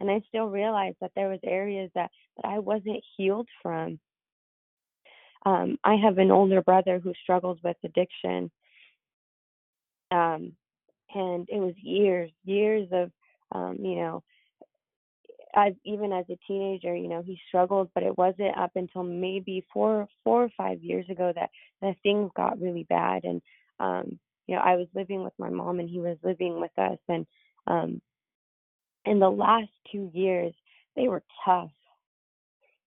[0.00, 3.98] And I still realized that there was areas that, that I wasn't healed from.
[5.46, 8.50] Um, I have an older brother who struggles with addiction.
[10.10, 10.52] Um,
[11.14, 13.10] and it was years, years of
[13.52, 14.22] um, you know,
[15.54, 19.64] as even as a teenager, you know, he struggled, but it wasn't up until maybe
[19.72, 23.24] four four or five years ago that that things got really bad.
[23.24, 23.40] And
[23.78, 26.98] um, you know, I was living with my mom and he was living with us
[27.08, 27.26] and
[27.66, 28.00] um
[29.04, 30.52] in the last two years
[30.94, 31.70] they were tough.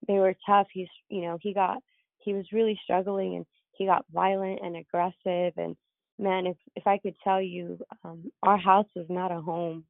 [0.08, 0.68] They were tough.
[0.72, 1.78] He's you know, he got
[2.20, 5.76] he was really struggling and he got violent and aggressive and
[6.18, 9.86] man if if I could tell you, um, our house was not a home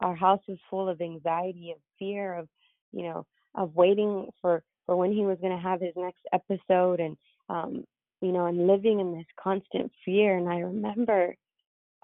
[0.00, 2.48] our house was full of anxiety of fear of
[2.92, 7.00] you know of waiting for for when he was going to have his next episode
[7.00, 7.16] and
[7.48, 7.84] um
[8.20, 10.36] you know and living in this constant fear.
[10.36, 11.34] And i remember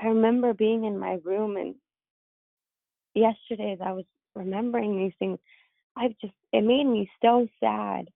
[0.01, 1.74] i remember being in my room and
[3.14, 5.38] yesterday as i was remembering these things
[5.97, 8.07] i just it made me so sad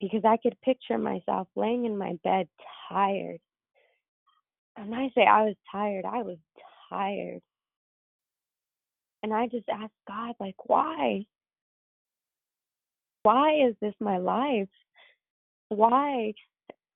[0.00, 2.46] because i could picture myself laying in my bed
[2.88, 3.38] tired.
[4.76, 6.36] And i say i was tired i was
[6.90, 7.40] tired
[9.22, 11.26] and I just asked God, like, why?
[13.22, 14.68] Why is this my life?
[15.68, 16.34] Why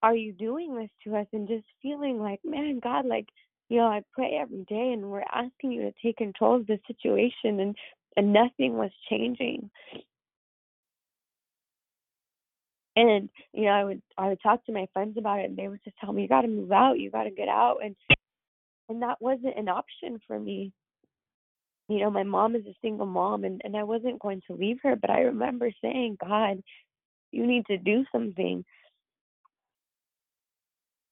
[0.03, 1.27] are you doing this to us?
[1.33, 3.29] And just feeling like, man, God, like,
[3.68, 6.79] you know, I pray every day and we're asking you to take control of the
[6.87, 7.77] situation and
[8.16, 9.70] and nothing was changing.
[12.95, 15.68] And, you know, I would I would talk to my friends about it and they
[15.68, 17.97] would just tell me, You gotta move out, you gotta get out and
[18.89, 20.73] and that wasn't an option for me
[21.93, 24.78] you know, my mom is a single mom and, and I wasn't going to leave
[24.82, 26.62] her, but I remember saying, God,
[27.32, 28.64] you need to do something.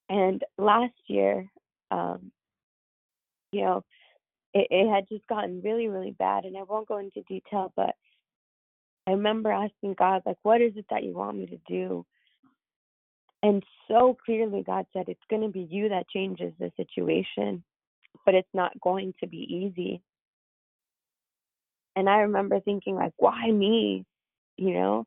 [0.09, 1.51] And last year,
[1.91, 2.33] um,
[3.53, 3.85] you know,
[4.55, 6.45] it, it had just gotten really, really bad.
[6.45, 7.95] And I won't go into detail, but
[9.07, 12.05] I remember asking God, like, what is it that you want me to do?
[13.43, 17.65] And so clearly, God said, it's going to be you that changes the situation,
[18.27, 20.03] but it's not going to be easy.
[21.97, 24.05] And I remember thinking, like, why me?
[24.57, 25.07] You know,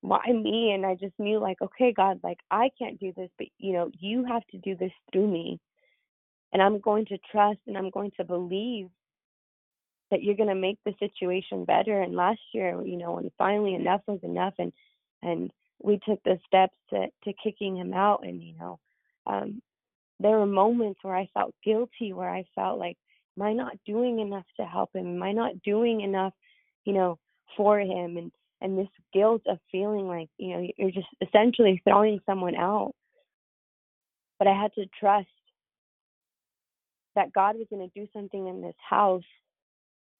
[0.00, 0.72] why me?
[0.72, 3.90] And I just knew, like, okay, God, like, I can't do this, but, you know,
[3.98, 5.60] you have to do this through me.
[6.52, 8.88] And I'm going to trust and I'm going to believe
[10.10, 12.02] that you're going to make the situation better.
[12.02, 14.72] And last year, you know, when finally enough was enough and,
[15.22, 15.50] and,
[15.82, 18.78] we took the steps to, to kicking him out and you know
[19.26, 19.60] um
[20.20, 22.96] there were moments where i felt guilty where i felt like
[23.36, 25.06] am i not doing enough to help him?
[25.06, 26.34] Am i not doing enough
[26.84, 27.18] you know
[27.56, 28.16] for him?
[28.16, 32.92] And and this guilt of feeling like you know you're just essentially throwing someone out.
[34.38, 35.28] But i had to trust
[37.14, 39.22] that god was going to do something in this house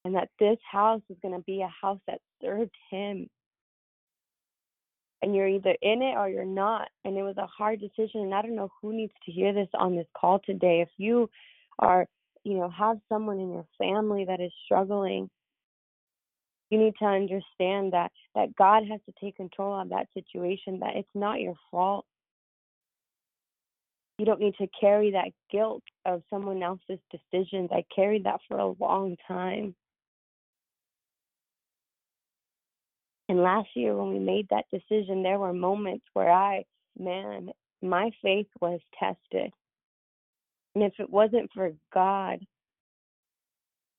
[0.04, 3.28] and that this house was going to be a house that served him.
[5.22, 6.88] And you're either in it or you're not.
[7.04, 8.22] And it was a hard decision.
[8.22, 10.80] And i don't know who needs to hear this on this call today.
[10.80, 11.30] If you
[11.78, 12.06] are
[12.45, 15.28] you know have someone in your family that is struggling
[16.70, 20.97] you need to understand that that god has to take control of that situation that
[20.97, 22.07] it's not your fault.
[24.18, 27.70] You don't need to carry that guilt of someone else's decisions.
[27.72, 29.74] I carried that for a long time.
[33.28, 36.64] And last year when we made that decision there were moments where i
[36.99, 37.51] man
[37.82, 39.53] my faith was tested
[40.74, 42.44] and if it wasn't for God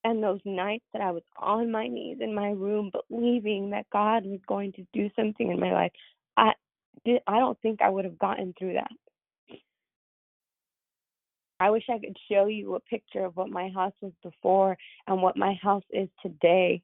[0.04, 4.26] and those nights that I was on my knees in my room believing that God
[4.26, 5.92] was going to do something in my life,
[6.36, 6.54] I
[7.06, 8.92] did I don't think I would have gotten through that.
[11.60, 15.22] I wish I could show you a picture of what my house was before and
[15.22, 16.82] what my house is today.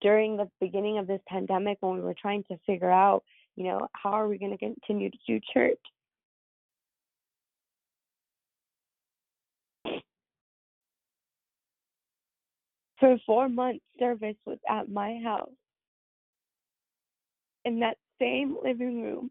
[0.00, 3.24] During the beginning of this pandemic, when we were trying to figure out,
[3.56, 5.80] you know, how are we going to continue to do church?
[13.04, 15.50] For four months service was at my house
[17.66, 19.30] in that same living room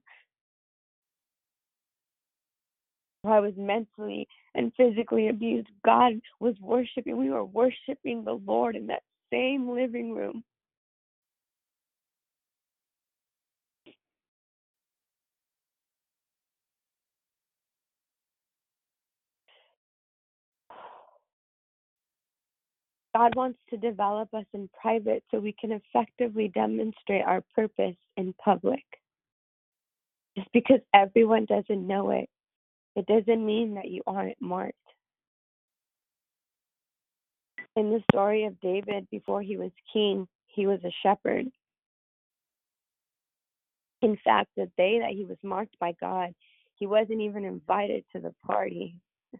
[3.25, 5.69] I was mentally and physically abused.
[5.85, 7.17] God was worshiping.
[7.17, 9.01] We were worshiping the Lord in that
[9.31, 10.43] same living room.
[23.15, 28.33] God wants to develop us in private so we can effectively demonstrate our purpose in
[28.43, 28.83] public.
[30.35, 32.27] Just because everyone doesn't know it,
[32.95, 34.73] it doesn't mean that you aren't marked.
[37.75, 41.45] In the story of David, before he was king, he was a shepherd.
[44.01, 46.33] In fact, the day that he was marked by God,
[46.75, 48.95] he wasn't even invited to the party.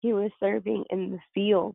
[0.00, 1.74] He was serving in the field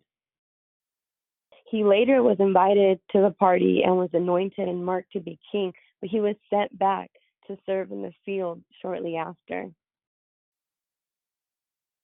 [1.74, 5.74] He later was invited to the party and was anointed and marked to be king,
[6.02, 7.10] but he was sent back
[7.48, 9.72] to serve in the field shortly after.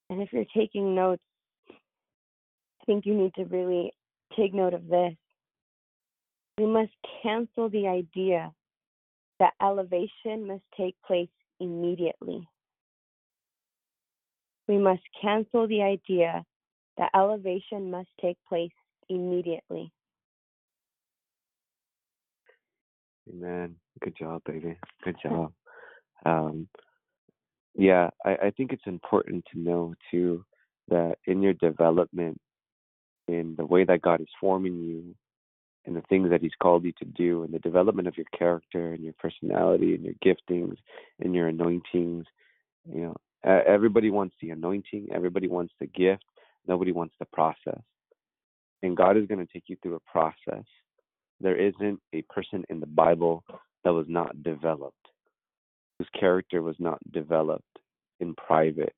[0.09, 1.22] And if you're taking notes,
[1.70, 3.93] I think you need to really
[4.36, 5.13] take note of this.
[6.57, 8.51] We must cancel the idea
[9.38, 12.49] that elevation must take place immediately.
[14.67, 16.43] We must cancel the idea
[16.97, 18.72] that elevation must take place
[19.10, 19.91] immediately.
[23.30, 23.76] Amen.
[24.01, 24.78] Good job, baby.
[25.03, 25.53] Good job.
[26.26, 26.68] Um,
[27.76, 30.43] yeah, I, I think it's important to know too
[30.89, 32.39] that in your development,
[33.28, 35.16] in the way that God is forming you,
[35.86, 38.93] and the things that He's called you to do, and the development of your character
[38.93, 40.76] and your personality and your giftings
[41.20, 42.26] and your anointings,
[42.91, 46.24] you know, everybody wants the anointing, everybody wants the gift,
[46.68, 47.82] nobody wants the process.
[48.82, 50.65] And God is going to take you through a process.
[51.41, 53.43] There isn't a person in the Bible
[53.84, 54.95] that was not developed,
[55.97, 57.80] whose character was not developed
[58.19, 58.93] in private.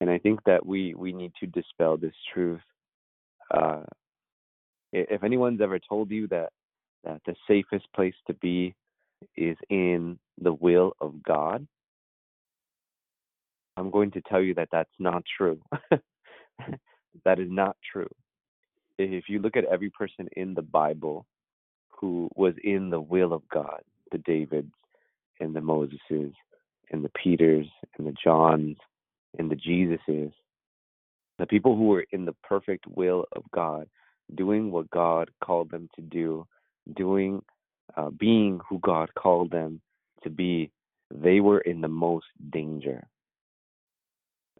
[0.00, 2.60] And I think that we we need to dispel this truth.
[3.52, 3.82] Uh,
[4.92, 6.50] if anyone's ever told you that
[7.04, 8.74] that the safest place to be
[9.36, 11.66] is in the will of God,
[13.76, 15.60] I'm going to tell you that that's not true.
[17.24, 18.10] that is not true.
[18.98, 21.26] If you look at every person in the Bible
[21.88, 23.80] who was in the will of God,
[24.10, 24.72] the Davids
[25.40, 26.32] and the Moseses
[26.90, 27.66] and the Peters
[27.96, 28.76] and the Johns
[29.38, 30.32] and the Jesuses,
[31.38, 33.88] the people who were in the perfect will of God,
[34.34, 36.46] doing what God called them to do,
[36.94, 37.42] doing,
[37.96, 39.80] uh, being who God called them
[40.22, 40.70] to be,
[41.12, 43.06] they were in the most danger.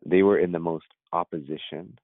[0.05, 1.99] They were in the most opposition.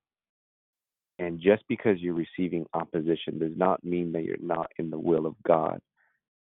[1.19, 5.27] And just because you're receiving opposition does not mean that you're not in the will
[5.27, 5.81] of God.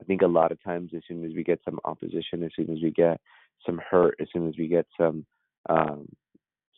[0.01, 2.71] I think a lot of times, as soon as we get some opposition, as soon
[2.71, 3.21] as we get
[3.65, 5.25] some hurt, as soon as we get some
[5.69, 6.09] um,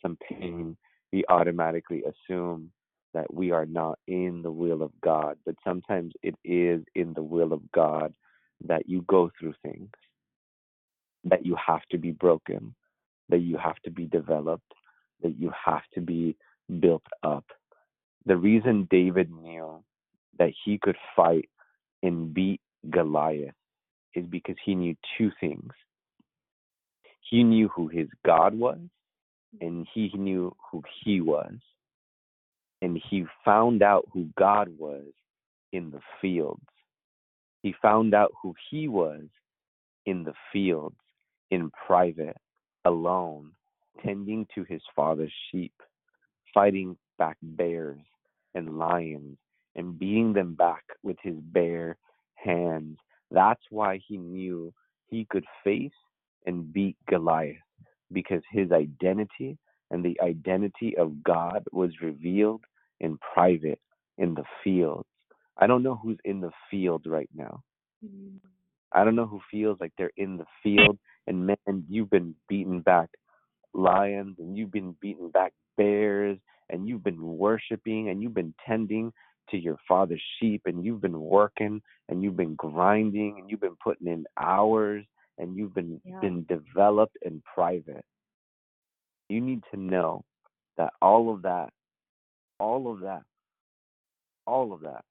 [0.01, 0.77] some pain,
[1.11, 2.71] we automatically assume
[3.13, 5.37] that we are not in the will of God.
[5.45, 8.13] But sometimes it is in the will of God
[8.67, 9.89] that you go through things,
[11.23, 12.75] that you have to be broken,
[13.29, 14.71] that you have to be developed,
[15.23, 16.35] that you have to be
[16.79, 17.45] built up.
[18.27, 19.83] The reason David knew
[20.39, 21.47] that he could fight
[22.01, 22.59] and beat
[22.89, 23.53] Goliath
[24.15, 25.71] is because he knew two things.
[27.29, 28.79] He knew who his God was,
[29.61, 31.53] and he knew who he was.
[32.81, 35.05] And he found out who God was
[35.71, 36.65] in the fields.
[37.61, 39.23] He found out who he was
[40.05, 40.97] in the fields,
[41.51, 42.37] in private,
[42.85, 43.51] alone,
[44.03, 45.73] tending to his father's sheep,
[46.53, 47.99] fighting back bears
[48.55, 49.37] and lions
[49.75, 51.97] and beating them back with his bare
[52.35, 52.97] hands.
[53.31, 54.73] That's why he knew
[55.07, 55.91] he could face
[56.45, 57.57] and beat Goliath
[58.11, 59.57] because his identity
[59.91, 62.61] and the identity of God was revealed
[62.99, 63.79] in private
[64.17, 65.07] in the fields.
[65.57, 67.61] I don't know who's in the field right now.
[68.05, 68.39] Mm.
[68.91, 70.97] I don't know who feels like they're in the field
[71.27, 73.09] and man, you've been beaten back
[73.75, 76.37] lions and you've been beating back bears
[76.69, 79.11] and you've been worshiping and you've been tending
[79.49, 83.77] to your father's sheep and you've been working and you've been grinding and you've been
[83.83, 85.05] putting in hours
[85.37, 86.19] and you've been Yeah.
[86.21, 88.05] been developed in private.
[89.29, 90.23] You need to know
[90.77, 91.71] that all of that,
[92.59, 93.23] all of that,
[94.47, 95.03] all of that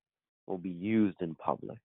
[0.46, 1.78] will be used in public.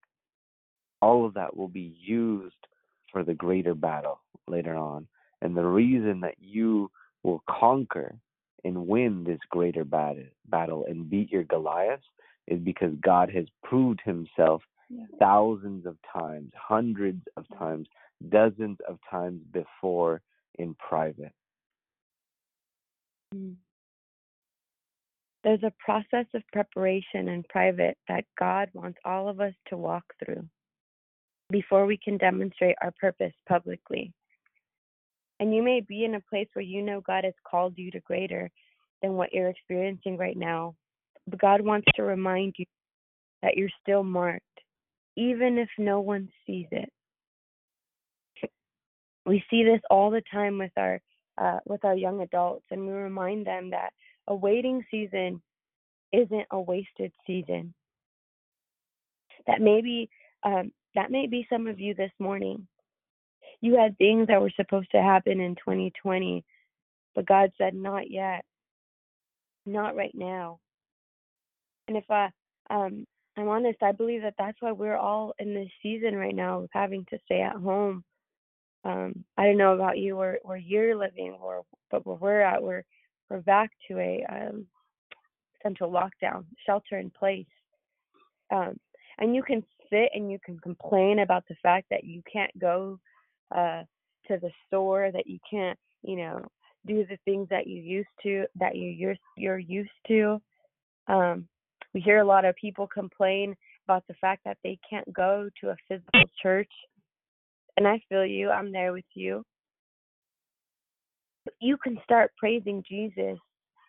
[1.01, 2.67] All of that will be used
[3.11, 5.07] for the greater battle later on.
[5.41, 6.91] And the reason that you
[7.23, 8.15] will conquer
[8.63, 12.03] and win this greater battle, battle and beat your Goliaths
[12.47, 14.61] is because God has proved himself
[15.19, 17.87] thousands of times, hundreds of times,
[18.29, 20.21] dozens of times before
[20.55, 21.31] in private.
[23.33, 23.55] Mm.
[25.43, 30.03] There's a process of preparation in private that God wants all of us to walk
[30.23, 30.45] through
[31.49, 34.11] before we can demonstrate our purpose publicly.
[35.39, 37.99] And you may be in a place where you know God has called you to
[38.01, 38.49] greater
[39.01, 40.75] than what you're experiencing right now.
[41.27, 42.65] But God wants to remind you
[43.41, 44.43] that you're still marked,
[45.15, 46.91] even if no one sees it.
[49.25, 50.99] We see this all the time with our
[51.37, 53.93] uh, with our young adults, and we remind them that
[54.27, 55.41] a waiting season
[56.11, 57.73] isn't a wasted season.
[59.47, 60.09] That maybe
[60.43, 62.67] um, that may be some of you this morning.
[63.61, 66.43] You had things that were supposed to happen in 2020,
[67.15, 68.45] but God said, "Not yet,
[69.65, 70.59] not right now."
[71.87, 72.29] And if I
[72.69, 73.05] um,
[73.39, 73.81] I'm honest.
[73.81, 77.19] I believe that that's why we're all in this season right now of having to
[77.25, 78.03] stay at home.
[78.83, 82.61] Um, I don't know about you where where you're living, or but where we're at,
[82.61, 82.83] we're
[83.29, 84.65] we're back to a um,
[85.63, 87.45] central lockdown, shelter in place.
[88.51, 88.77] Um,
[89.19, 92.99] and you can sit and you can complain about the fact that you can't go
[93.55, 93.83] uh,
[94.27, 96.45] to the store, that you can't, you know,
[96.85, 100.41] do the things that you used to, that you you're you're used to.
[101.07, 101.47] Um,
[101.93, 105.69] we hear a lot of people complain about the fact that they can't go to
[105.69, 106.71] a physical church.
[107.77, 109.43] And I feel you, I'm there with you.
[111.59, 113.39] You can start praising Jesus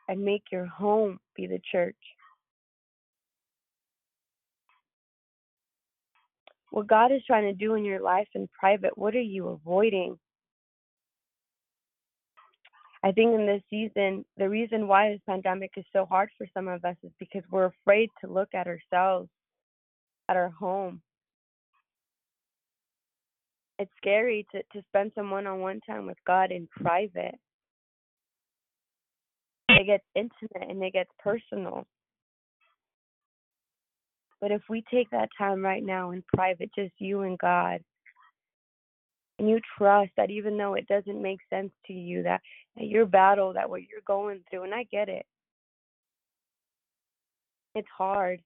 [0.09, 1.97] and make your home be the church.
[6.71, 10.19] What God is trying to do in your life in private, what are you avoiding?
[13.03, 16.69] I think in this season, the reason why this pandemic is so hard for some
[16.69, 19.29] of us is because we're afraid to look at ourselves,
[20.29, 21.01] at our home.
[23.79, 27.35] It's scary to, to spend some one on one time with God in private.
[29.71, 31.87] It gets intimate and it gets personal.
[34.41, 37.81] But if we take that time right now in private, just you and God,
[39.39, 42.41] and you trust that even though it doesn't make sense to you, that,
[42.77, 45.27] that your battle, that what you're going through, and I get it,
[47.75, 48.41] it's hard.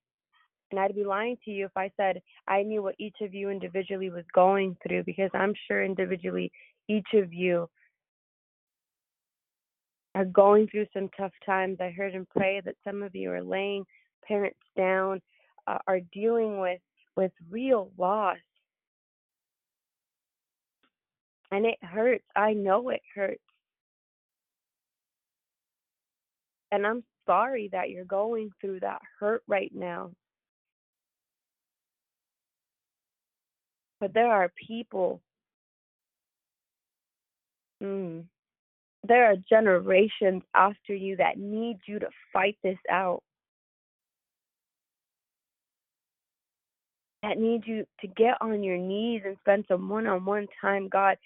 [0.70, 3.51] And I'd be lying to you if I said I knew what each of you
[3.51, 6.51] individually was going through because I'm sure individually
[6.88, 7.68] each of you
[10.14, 11.78] are going through some tough times.
[11.80, 13.84] I heard and pray that some of you are laying
[14.26, 15.20] parents down,
[15.67, 16.81] uh, are dealing with
[17.17, 18.39] with real loss
[21.55, 22.25] and it hurts.
[22.35, 23.41] I know it hurts.
[26.73, 30.11] And I'm sorry that you're going through that hurt right now.
[34.01, 35.23] But there are people,
[37.81, 38.25] mm,
[39.07, 43.23] there are generations after you that need you to fight this out.
[47.25, 50.91] That need you to get on your knees and spend some one on one time.
[50.91, 51.16] God,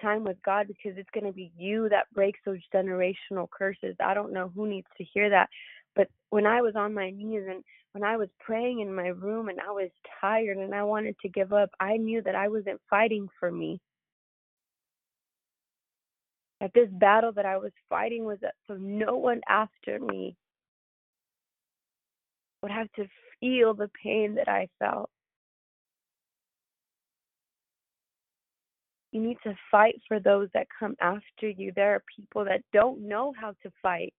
[0.00, 3.96] time with God because it's going to be you that breaks those generational curses.
[3.98, 5.48] I don't know who needs to hear that,
[5.96, 9.48] but when I was on my knees and when I was praying in my room
[9.48, 9.90] and I was
[10.20, 13.80] tired and I wanted to give up, I knew that I wasn't fighting for me.
[16.60, 20.36] That this battle that I was fighting was uh, that so no one after me
[22.62, 23.06] would have to
[23.40, 25.10] feel the pain that I felt.
[29.12, 31.70] You need to fight for those that come after you.
[31.76, 34.14] There are people that don't know how to fight,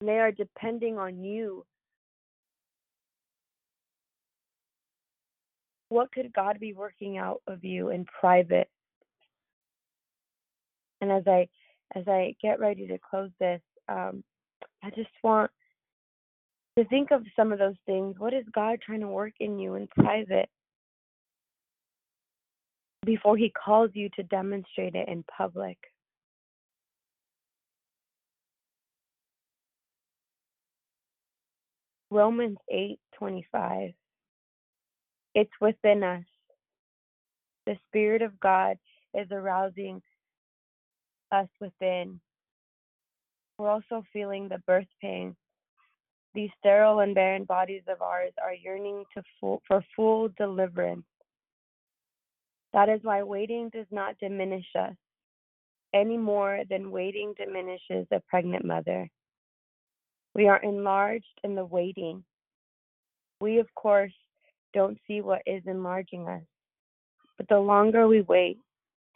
[0.00, 1.64] and they are depending on you.
[5.90, 8.68] What could God be working out of you in private?
[11.02, 11.48] And as I
[11.94, 14.24] as I get ready to close this, um,
[14.82, 15.50] I just want
[16.78, 18.14] to think of some of those things.
[18.18, 20.48] What is God trying to work in you in private?
[23.04, 25.78] Before he calls you to demonstrate it in public.
[32.10, 33.94] Romans 8:25
[35.34, 36.24] It's within us.
[37.64, 38.78] The spirit of God
[39.14, 40.02] is arousing
[41.30, 42.20] us within.
[43.56, 45.36] We're also feeling the birth pain.
[46.34, 51.06] These sterile and barren bodies of ours are yearning to full, for full deliverance.
[52.72, 54.94] That is why waiting does not diminish us
[55.94, 59.08] any more than waiting diminishes a pregnant mother.
[60.34, 62.24] We are enlarged in the waiting.
[63.40, 64.12] We, of course,
[64.72, 66.42] don't see what is enlarging us,
[67.36, 68.56] but the longer we wait,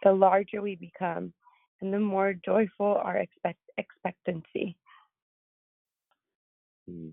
[0.02, 1.32] the larger we become,
[1.80, 4.76] and the more joyful our expect- expectancy.
[6.90, 7.12] Mm.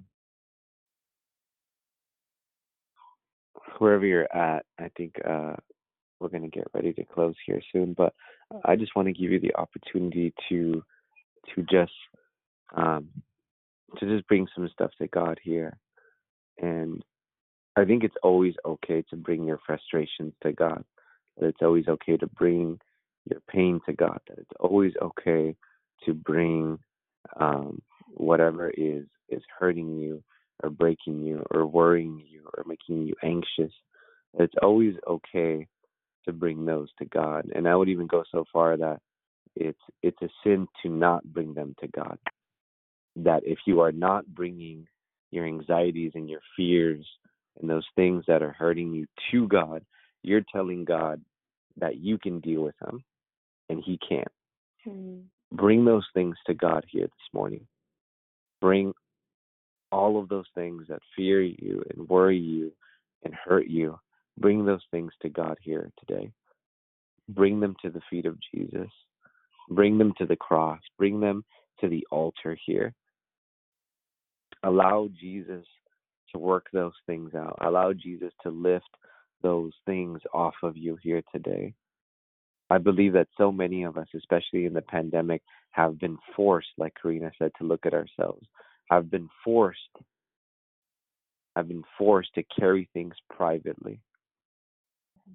[3.77, 5.55] Wherever you're at, I think uh,
[6.23, 8.13] we're going to get ready to close here soon, but
[8.63, 10.81] I just want to give you the opportunity to
[11.53, 11.91] to just
[12.75, 13.09] um,
[13.99, 15.77] to just bring some stuff to God here,
[16.59, 17.03] and
[17.75, 20.83] I think it's always okay to bring your frustrations to God.
[21.37, 22.79] That it's always okay to bring
[23.29, 24.19] your pain to God.
[24.29, 25.55] That it's always okay
[26.05, 26.79] to bring
[27.39, 27.81] um,
[28.13, 30.23] whatever is is hurting you
[30.63, 33.73] or breaking you or worrying you or making you anxious.
[34.39, 35.67] It's always okay
[36.25, 37.49] to bring those to God.
[37.53, 38.99] And I would even go so far that
[39.55, 42.17] it's it's a sin to not bring them to God.
[43.15, 44.87] That if you are not bringing
[45.31, 47.05] your anxieties and your fears
[47.59, 49.83] and those things that are hurting you to God,
[50.23, 51.21] you're telling God
[51.77, 53.03] that you can deal with them
[53.69, 54.27] and He can't.
[54.87, 55.23] Mm.
[55.51, 57.65] Bring those things to God here this morning.
[58.59, 58.93] Bring
[59.91, 62.71] all of those things that fear you and worry you
[63.23, 63.99] and hurt you.
[64.37, 66.31] Bring those things to God here today.
[67.29, 68.89] Bring them to the feet of Jesus.
[69.69, 70.81] Bring them to the cross.
[70.97, 71.43] Bring them
[71.81, 72.93] to the altar here.
[74.63, 75.65] Allow Jesus
[76.31, 77.57] to work those things out.
[77.61, 78.89] Allow Jesus to lift
[79.41, 81.73] those things off of you here today.
[82.69, 86.93] I believe that so many of us, especially in the pandemic, have been forced, like
[86.99, 88.47] Karina said, to look at ourselves,
[88.89, 89.79] have been forced,
[91.55, 93.99] have been forced to carry things privately,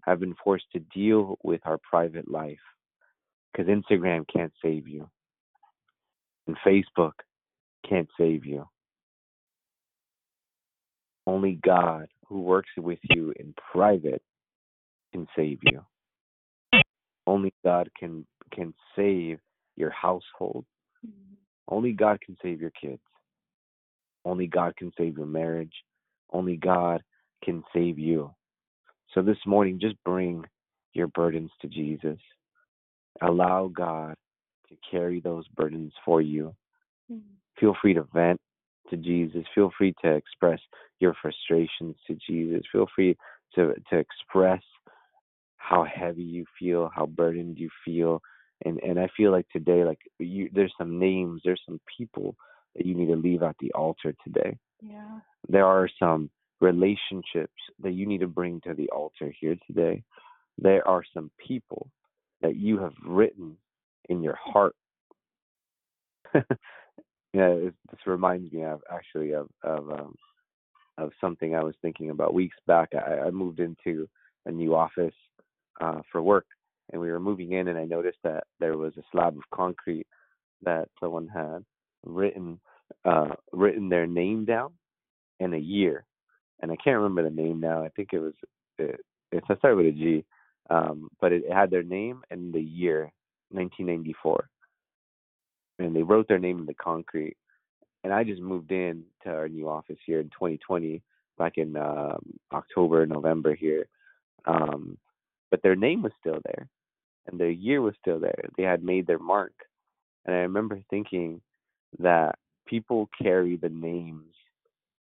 [0.04, 2.58] have been forced to deal with our private life
[3.52, 5.08] because Instagram can't save you,
[6.46, 7.12] and Facebook
[7.88, 8.68] can't save you.
[11.26, 14.22] Only God, who works with you in private,
[15.12, 15.84] can save you.
[17.26, 19.38] Only God can can save
[19.76, 20.64] your household.
[21.68, 23.02] Only God can save your kids.
[24.24, 25.72] Only God can save your marriage.
[26.32, 27.02] Only God
[27.44, 28.34] can save you.
[29.14, 30.44] So this morning, just bring
[30.92, 32.18] your burdens to Jesus.
[33.22, 34.14] Allow God
[34.68, 36.54] to carry those burdens for you.
[37.10, 37.20] Mm.
[37.58, 38.40] Feel free to vent
[38.90, 39.44] to Jesus.
[39.54, 40.60] Feel free to express
[41.00, 42.62] your frustrations to Jesus.
[42.70, 43.16] Feel free
[43.54, 44.62] to, to express
[45.56, 48.20] how heavy you feel, how burdened you feel.
[48.64, 52.34] And and I feel like today, like you there's some names, there's some people
[52.74, 54.56] that you need to leave at the altar today.
[54.80, 55.20] Yeah.
[55.48, 56.30] There are some
[56.60, 57.52] relationships
[57.82, 60.02] that you need to bring to the altar here today.
[60.58, 61.88] There are some people
[62.42, 63.56] that you have written
[64.08, 64.74] in your heart.
[66.34, 66.42] yeah,
[67.32, 70.14] this reminds me of actually of of um,
[70.98, 72.90] of something I was thinking about weeks back.
[72.94, 74.08] I, I moved into
[74.46, 75.14] a new office
[75.80, 76.46] uh, for work,
[76.92, 80.06] and we were moving in, and I noticed that there was a slab of concrete
[80.62, 81.64] that someone had
[82.04, 82.60] written
[83.04, 84.72] uh, written their name down
[85.40, 86.04] and a year,
[86.60, 87.84] and I can't remember the name now.
[87.84, 88.34] I think it was
[88.78, 89.00] it,
[89.32, 90.24] it started with a G,
[90.70, 93.12] um, but it had their name and the year,
[93.50, 94.48] 1994,
[95.78, 97.36] and they wrote their name in the concrete.
[98.04, 101.02] And I just moved in to our new office here in 2020,
[101.36, 102.20] back in um,
[102.52, 103.86] October, November here.
[104.44, 104.98] Um,
[105.50, 106.68] but their name was still there,
[107.26, 108.48] and their year was still there.
[108.56, 109.52] They had made their mark,
[110.24, 111.40] and I remember thinking
[111.98, 114.34] that people carry the names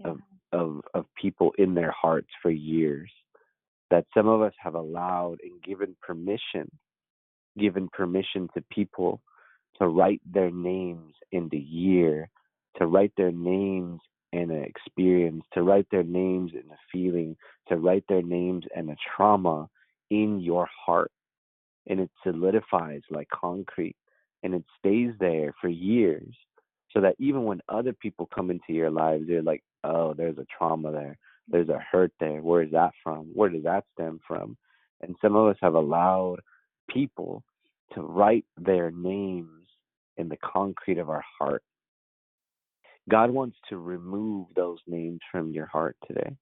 [0.04, 0.20] of
[0.52, 3.12] of of people in their hearts for years
[3.90, 6.70] that some of us have allowed and given permission
[7.60, 9.22] given permission to people
[9.80, 12.30] to write their names in the year
[12.78, 14.00] to write their names
[14.34, 17.36] in an experience to write their names in a feeling
[17.68, 19.68] to write their names in a trauma
[20.10, 21.12] in your heart.
[21.88, 23.96] And it solidifies like concrete
[24.44, 26.36] and it stays there for years
[26.92, 30.46] so that even when other people come into your lives they're like oh there's a
[30.58, 31.18] trauma there
[31.48, 34.58] there's a hurt there where is that from where does that stem from?
[35.02, 36.38] And some of us have allowed
[36.90, 37.44] people
[37.94, 39.68] to write their names
[40.18, 41.64] in the concrete of our heart.
[43.10, 46.36] God wants to remove those names from your heart today.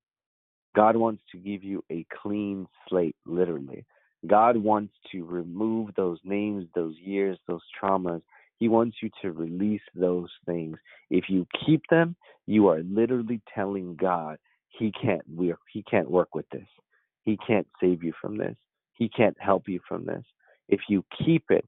[0.75, 3.85] God wants to give you a clean slate literally.
[4.25, 8.21] God wants to remove those names those years those traumas
[8.57, 10.77] he wants you to release those things.
[11.09, 14.37] If you keep them, you are literally telling God
[14.69, 16.67] he can't we he can't work with this.
[17.23, 18.55] He can't save you from this.
[18.93, 20.23] He can't help you from this.
[20.69, 21.65] If you keep it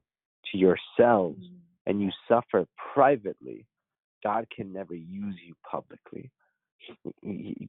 [0.50, 1.56] to yourselves mm.
[1.86, 3.66] and you suffer privately,
[4.22, 6.30] God can never use you publicly.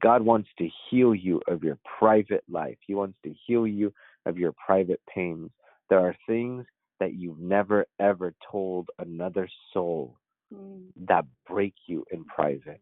[0.00, 2.78] God wants to heal you of your private life.
[2.86, 3.92] He wants to heal you
[4.24, 5.50] of your private pains.
[5.90, 6.64] There are things
[7.00, 10.16] that you've never ever told another soul
[11.08, 12.80] that break you in private,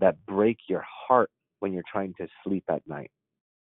[0.00, 1.30] that break your heart
[1.60, 3.10] when you're trying to sleep at night.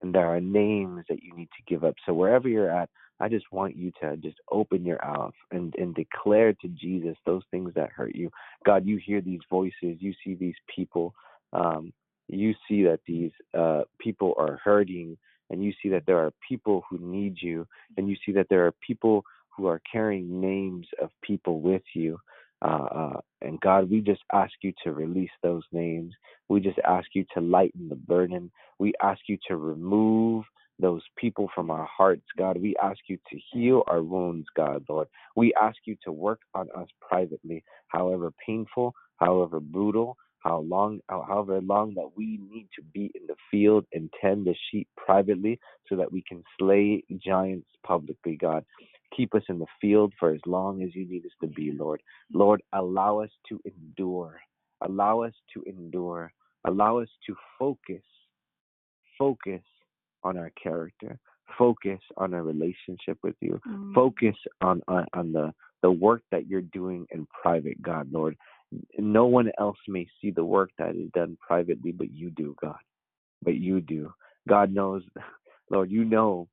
[0.03, 1.95] And there are names that you need to give up.
[2.07, 2.89] So wherever you're at,
[3.21, 7.43] I just want you to just open your mouth and, and declare to Jesus those
[7.51, 8.31] things that hurt you.
[8.64, 11.14] God, you hear these voices, you see these people,
[11.53, 11.93] um,
[12.29, 15.18] you see that these uh, people are hurting,
[15.51, 18.66] and you see that there are people who need you, and you see that there
[18.66, 19.24] are people
[19.57, 22.18] who are carrying names of people with you.
[22.62, 26.14] Uh, uh, and God, we just ask you to release those names.
[26.48, 28.51] We just ask you to lighten the burden.
[28.78, 30.44] We ask you to remove
[30.78, 32.61] those people from our hearts, God.
[32.61, 35.09] We ask you to heal our wounds, God, Lord.
[35.36, 41.24] We ask you to work on us privately, however painful, however brutal, how long, how,
[41.26, 45.59] however long that we need to be in the field and tend the sheep privately
[45.88, 48.64] so that we can slay giants publicly, God.
[49.16, 52.01] Keep us in the field for as long as you need us to be, Lord.
[52.32, 54.41] Lord, allow us to endure.
[54.82, 56.32] Allow us to endure.
[56.64, 58.03] Allow us to focus,
[59.18, 59.62] focus
[60.22, 61.18] on our character,
[61.59, 63.95] focus on our relationship with you, Mm.
[63.95, 68.36] focus on, on, on the, the work that you're doing in private, God, Lord.
[68.99, 72.79] No one else may see the work that is done privately, but you do, God.
[73.43, 74.12] But you do.
[74.49, 75.03] God knows,
[75.71, 76.49] Lord, you know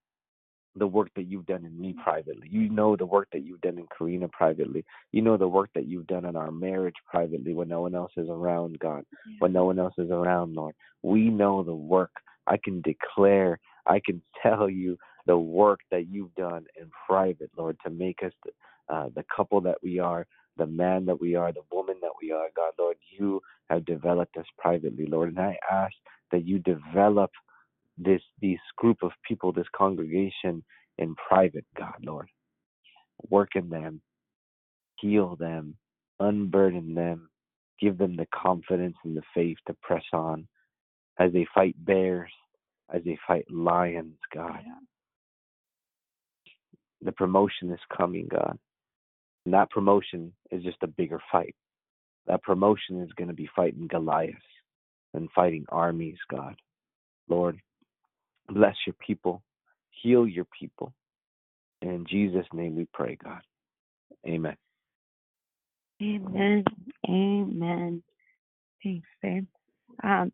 [0.78, 2.48] the work that you've done in me privately.
[2.50, 4.86] You know the work that you've done in Karina privately.
[5.12, 8.12] You know the work that you've done in our marriage privately when no one else
[8.18, 9.04] is around, God.
[9.40, 10.76] When no one else is around, Lord.
[11.02, 12.12] We know the work.
[12.46, 17.78] I can declare, I can tell you the work that you've done in private, Lord,
[17.86, 20.26] to make us the, uh, the couple that we are,
[20.58, 22.98] the man that we are, the woman that we are, God, Lord.
[23.18, 25.30] You have developed us privately, Lord.
[25.30, 25.94] And I ask
[26.32, 27.32] that you develop
[27.98, 30.64] this this group of people, this congregation
[30.98, 32.30] in private, God, Lord.
[33.30, 34.02] Work in them,
[35.00, 35.76] heal them,
[36.20, 37.30] unburden them,
[37.80, 40.48] give them the confidence and the faith to press on
[41.20, 42.32] as they fight bears,
[42.94, 44.62] as they fight lions, God.
[47.02, 48.58] The promotion is coming, God.
[49.48, 51.56] And that promotion is just a bigger fight.
[52.26, 54.36] That promotion is going to be fighting Goliath
[55.14, 56.58] and fighting armies, God.
[57.30, 57.58] Lord,
[58.50, 59.42] bless your people,
[59.92, 60.92] heal your people.
[61.82, 63.40] In Jesus' name we pray, God.
[64.28, 64.58] Amen.
[66.02, 66.66] Amen.
[67.08, 68.04] Amen.
[68.84, 69.48] Thanks, babe.
[70.04, 70.34] Um,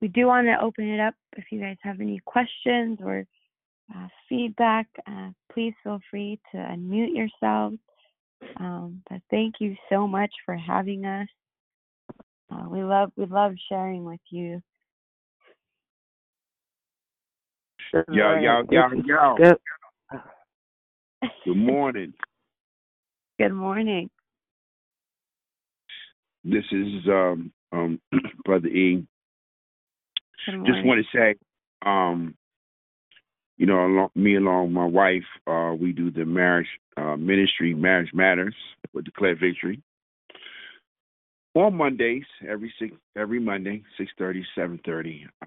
[0.00, 3.26] we do want to open it up if you guys have any questions or
[3.94, 4.86] uh, feedback.
[5.06, 7.76] Uh, please feel free to unmute yourselves.
[8.58, 11.28] Um, but thank you so much for having us.
[12.50, 14.62] Uh, we love we love sharing with you.
[17.92, 19.36] Yo, yo, yo, yo.
[19.36, 19.56] Good.
[21.44, 22.12] Good morning.
[23.38, 24.10] Good morning.
[26.44, 28.00] This is um um
[28.44, 29.06] Brother E.
[30.64, 31.34] Just want to say,
[31.84, 32.36] um,
[33.56, 38.10] you know, along, me along my wife, uh, we do the marriage uh, ministry, Marriage
[38.12, 38.54] Matters,
[38.92, 39.82] with Declare Victory.
[41.54, 45.26] On Mondays, every six, every Monday, six thirty, seven thirty.
[45.40, 45.46] Uh,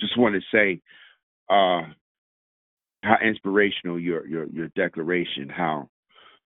[0.00, 0.80] just want to say,
[1.50, 1.82] uh,
[3.02, 5.88] how inspirational your your your declaration, how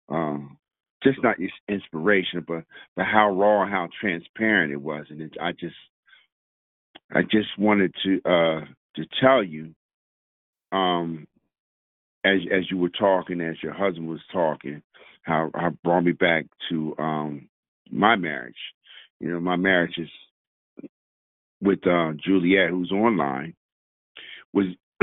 [0.08, 0.56] um,
[1.02, 2.64] just not just inspirational, but
[2.96, 5.76] but how raw, how transparent it was, and it, I just
[7.12, 8.60] I just wanted to uh
[8.96, 9.74] to tell you,
[10.74, 11.26] um,
[12.24, 14.82] as as you were talking, as your husband was talking,
[15.22, 17.48] how how brought me back to um
[17.90, 18.56] my marriage.
[19.20, 20.08] You know, my marriage is
[21.62, 23.54] with uh Juliet, who's online,
[24.52, 24.66] was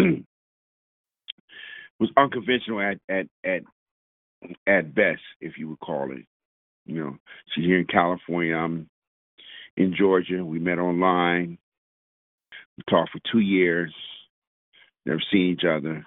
[1.99, 3.63] was unconventional at at at
[4.67, 6.25] at best, if you would call it.
[6.85, 7.17] You know,
[7.53, 8.55] she's here in California.
[8.55, 8.89] I'm
[9.77, 10.43] in Georgia.
[10.45, 11.57] We met online.
[12.77, 13.93] We talked for two years.
[15.05, 16.05] Never seen each other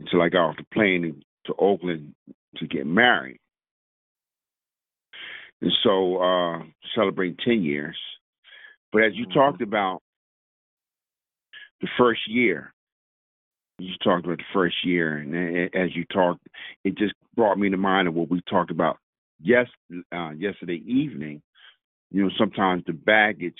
[0.00, 2.14] until I got off the plane to Oakland
[2.56, 3.38] to get married.
[5.62, 6.62] And so, uh,
[6.94, 7.96] celebrating 10 years.
[8.92, 10.02] But as you talked about
[11.80, 12.72] the first year,
[13.78, 16.46] you talked about the first year, and as you talked,
[16.84, 18.98] it just brought me to mind of what we talked about
[19.40, 19.66] yes
[20.12, 21.40] uh, yesterday evening.
[22.10, 23.54] You know, sometimes the baggage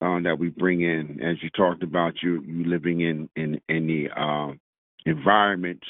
[0.00, 3.86] uh, that we bring in, as you talked about, you you living in in in
[3.86, 4.52] the uh,
[5.04, 5.82] environment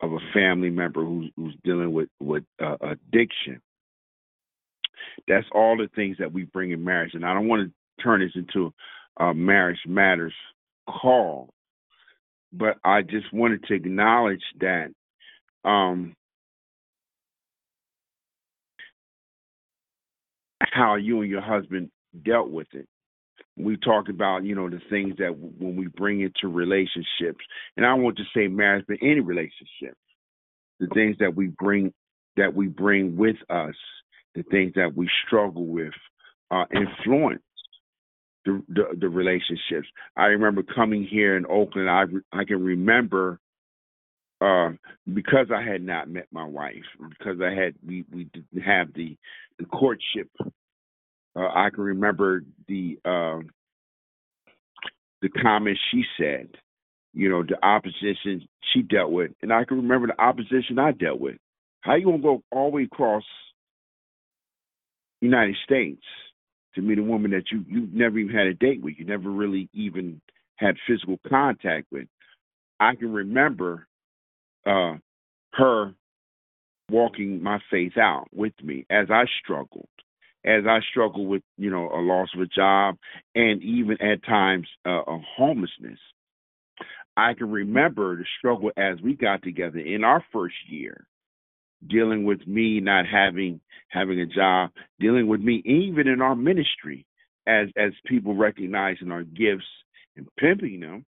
[0.00, 3.60] of a family member who's who's dealing with with uh, addiction.
[5.28, 8.20] That's all the things that we bring in marriage, and I don't want to turn
[8.20, 8.72] this into
[9.18, 10.34] a marriage matters
[10.88, 11.50] call,
[12.52, 14.88] but I just wanted to acknowledge that
[15.64, 16.14] um,
[20.60, 21.90] how you and your husband
[22.24, 22.88] dealt with it.
[23.64, 27.44] We talked about, you know, the things that w- when we bring into relationships,
[27.76, 29.96] and I want to say marriage, but any relationship,
[30.80, 31.92] the things that we bring
[32.36, 33.74] that we bring with us,
[34.34, 35.94] the things that we struggle with,
[36.50, 37.42] uh, influence
[38.44, 39.88] the, the the relationships.
[40.16, 41.90] I remember coming here in Oakland.
[41.90, 43.40] I I can remember
[44.40, 44.70] uh,
[45.12, 49.16] because I had not met my wife, because I had we we didn't have the
[49.58, 50.30] the courtship.
[51.36, 53.40] Uh, I can remember the uh,
[55.22, 56.48] the comments she said,
[57.12, 61.20] you know, the opposition she dealt with, and I can remember the opposition I dealt
[61.20, 61.36] with.
[61.82, 63.24] How you gonna go all the way across
[65.20, 66.02] United States
[66.74, 69.30] to meet a woman that you you never even had a date with, you never
[69.30, 70.20] really even
[70.56, 72.06] had physical contact with.
[72.78, 73.86] I can remember
[74.66, 74.94] uh,
[75.54, 75.94] her
[76.90, 79.88] walking my faith out with me as I struggled,
[80.44, 82.96] as I struggle with you know a loss of a job
[83.34, 85.98] and even at times uh, a homelessness.
[87.16, 91.06] I can remember the struggle as we got together in our first year,
[91.86, 97.04] dealing with me not having having a job, dealing with me even in our ministry
[97.46, 99.66] as as people recognizing our gifts
[100.16, 101.04] and pimping them,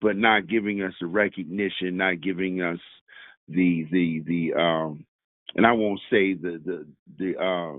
[0.00, 2.80] but not giving us the recognition, not giving us
[3.48, 5.06] the the the um
[5.54, 6.86] and I won't say the the
[7.18, 7.78] the uh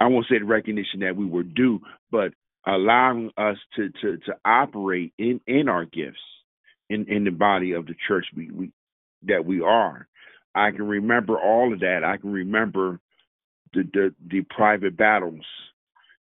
[0.00, 1.80] I won't say the recognition that we were due,
[2.10, 2.32] but
[2.66, 6.18] allowing us to to to operate in in our gifts
[6.90, 8.72] in in the body of the church we, we
[9.22, 10.06] that we are.
[10.54, 12.02] I can remember all of that.
[12.04, 13.00] I can remember
[13.72, 15.44] the the, the private battles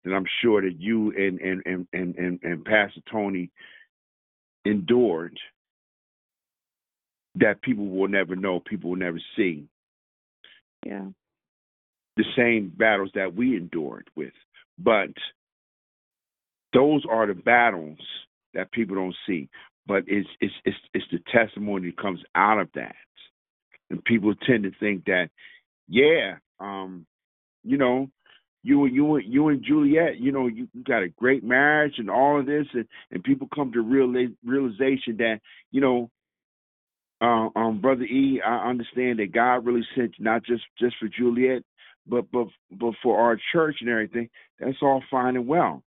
[0.04, 3.50] that I'm sure that you and and and and and, and Pastor Tony
[4.64, 5.38] endured
[7.36, 9.66] that people will never know, people will never see.
[10.84, 11.06] Yeah.
[12.16, 14.32] The same battles that we endured with.
[14.78, 15.10] But
[16.72, 17.98] those are the battles
[18.54, 19.48] that people don't see.
[19.86, 22.96] But it's it's it's it's the testimony that comes out of that.
[23.90, 25.30] And people tend to think that,
[25.88, 27.06] yeah, um,
[27.62, 28.08] you know,
[28.66, 32.10] you and you and you and Juliet, you know, you, got a great marriage and
[32.10, 34.12] all of this, and and people come to real
[34.44, 35.38] realization that
[35.70, 36.10] you know,
[37.20, 41.62] uh, um, brother E, I understand that God really sent not just just for Juliet,
[42.06, 44.28] but but but for our church and everything.
[44.58, 45.82] That's all fine and well,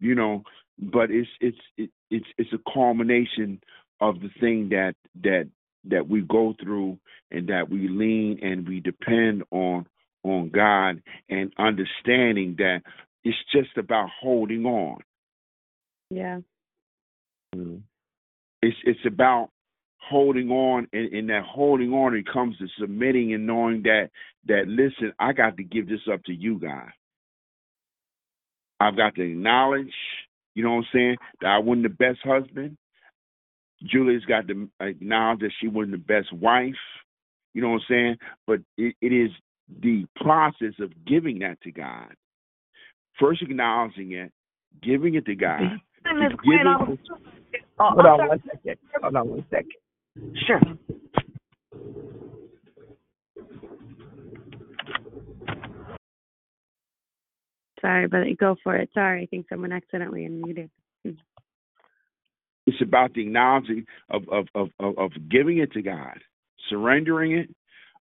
[0.00, 0.42] you know.
[0.78, 3.60] But it's it's it, it's it's a culmination
[4.00, 5.48] of the thing that that
[5.88, 6.98] that we go through
[7.30, 9.86] and that we lean and we depend on
[10.22, 12.82] on God and understanding that
[13.24, 14.98] it's just about holding on.
[16.10, 16.40] Yeah.
[17.54, 17.78] Mm-hmm.
[18.62, 19.50] It's it's about
[20.08, 24.10] holding on and, and that holding on it comes to submitting and knowing that
[24.46, 26.90] that listen, I got to give this up to you, God.
[28.78, 29.92] I've got to acknowledge,
[30.54, 32.76] you know what I'm saying, that I wasn't the best husband.
[33.84, 36.74] julie's got to acknowledge that she wasn't the best wife.
[37.54, 38.16] You know what I'm saying?
[38.46, 39.30] But it, it is
[39.82, 42.14] the process of giving that to God.
[43.18, 44.30] First acknowledging it,
[44.82, 45.60] giving it to God.
[45.60, 45.80] Giving,
[47.78, 48.78] Hold on one second.
[49.02, 49.72] Hold on one second.
[50.46, 50.60] Sure.
[57.80, 58.90] Sorry, but go for it.
[58.94, 60.70] Sorry, I think someone accidentally unmuted.
[62.66, 66.18] it's about the acknowledging of, of, of, of, of giving it to God,
[66.68, 67.54] surrendering it,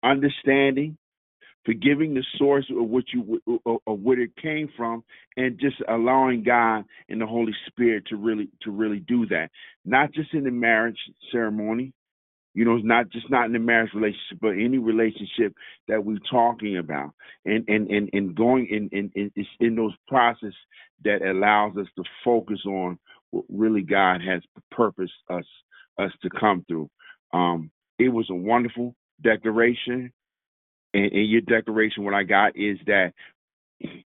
[0.04, 0.98] understanding,
[1.66, 3.42] forgiving the source of what you
[3.86, 5.04] of what it came from,
[5.38, 9.50] and just allowing God and the Holy Spirit to really to really do that.
[9.86, 11.00] Not just in the marriage
[11.32, 11.94] ceremony,
[12.54, 15.56] you know, it's not just not in the marriage relationship, but any relationship
[15.88, 17.12] that we're talking about,
[17.46, 20.54] and and and, and going in in in, in those process
[21.06, 23.00] that allows us to focus on
[23.32, 24.42] what really God has
[24.72, 25.46] purposed us
[26.00, 26.90] us to come through.
[27.34, 30.12] Um, it was a wonderful declaration
[30.94, 33.14] and in your declaration, what I got is that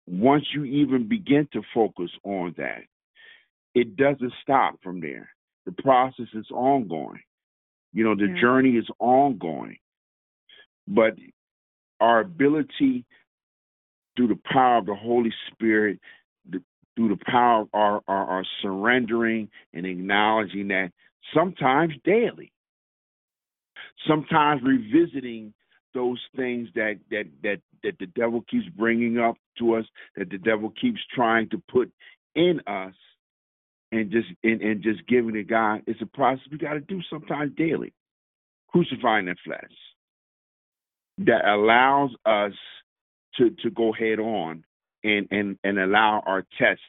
[0.07, 2.81] once you even begin to focus on that,
[3.75, 5.29] it doesn't stop from there.
[5.65, 7.21] The process is ongoing.
[7.93, 8.41] You know, the Yeah.
[8.41, 9.77] journey is ongoing.
[10.87, 11.17] But
[11.99, 13.05] our ability
[14.15, 15.99] through the power of the Holy Spirit,
[16.49, 16.63] the,
[16.95, 20.91] through the power of our, our, our surrendering and acknowledging that
[21.33, 22.51] sometimes daily,
[24.07, 25.53] sometimes revisiting
[25.93, 29.85] those things that that that that the devil keeps bringing up to us,
[30.15, 31.91] that the devil keeps trying to put
[32.35, 32.93] in us,
[33.93, 35.81] and just and, and just giving to God.
[35.87, 37.93] It's a process we got to do sometimes daily,
[38.71, 39.71] crucifying that flesh
[41.19, 42.53] that allows us
[43.37, 44.63] to to go head on
[45.03, 46.83] and and and allow our tests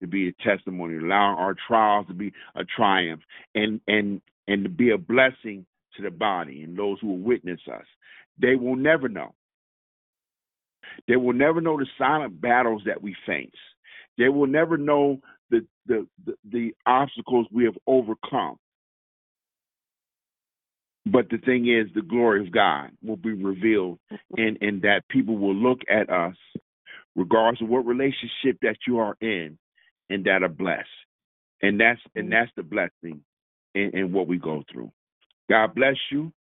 [0.00, 3.22] to be a testimony, allow our trials to be a triumph,
[3.54, 5.64] and and and to be a blessing
[5.96, 7.86] to the body and those who will witness us.
[8.40, 9.34] They will never know.
[11.06, 13.50] They will never know the silent battles that we face.
[14.18, 15.20] They will never know
[15.52, 18.56] the the the, the obstacles we have overcome.
[21.04, 23.98] But the thing is, the glory of God will be revealed,
[24.36, 26.36] and and that people will look at us,
[27.14, 29.58] regardless of what relationship that you are in,
[30.10, 30.88] and that are blessed.
[31.60, 33.22] And that's and that's the blessing
[33.74, 34.90] in, in what we go through.
[35.50, 36.32] God bless you.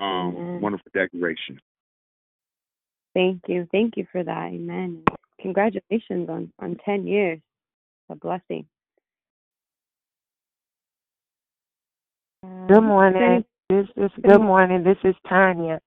[0.00, 0.60] Um, Amen.
[0.60, 1.60] wonderful declaration.
[3.14, 3.66] Thank you.
[3.72, 4.50] Thank you for that.
[4.52, 5.02] Amen.
[5.40, 7.40] congratulations on on 10 years.
[8.10, 8.66] A blessing.
[12.68, 13.44] Good Um, morning.
[13.68, 14.82] This is Good morning.
[14.84, 15.80] This is Tanya.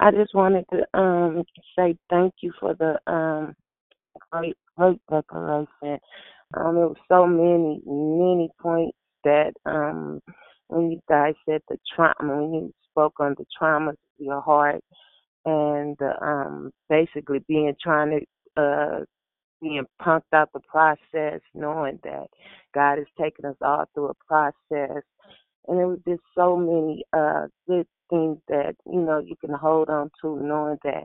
[0.00, 1.44] I just wanted to um
[1.78, 3.54] say thank you for the um
[4.32, 5.98] great great declaration.
[6.56, 10.20] Um it was so many, many points that um
[10.68, 14.82] when you guys said the trauma when you spoke on the traumas of your heart
[15.44, 18.20] and um basically being trying
[18.56, 19.04] to uh
[19.62, 22.28] being punked out the process, knowing that
[22.74, 25.02] God has taken us all through a process
[25.68, 29.88] and it was just so many uh good things that you know you can hold
[29.88, 31.04] on to knowing that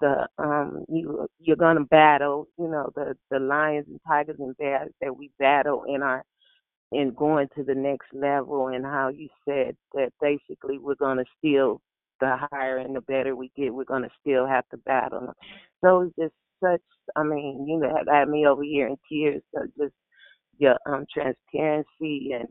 [0.00, 4.90] the um you you're gonna battle you know the the lions and tigers and bears
[5.00, 6.24] that we battle in our
[6.92, 11.80] in going to the next level and how you said that basically we're gonna still
[12.20, 15.34] the higher and the better we get we're gonna still have to battle them.
[15.84, 16.82] so it's just such
[17.16, 19.94] I mean you know had me over here in tears so just
[20.58, 22.48] your um transparency and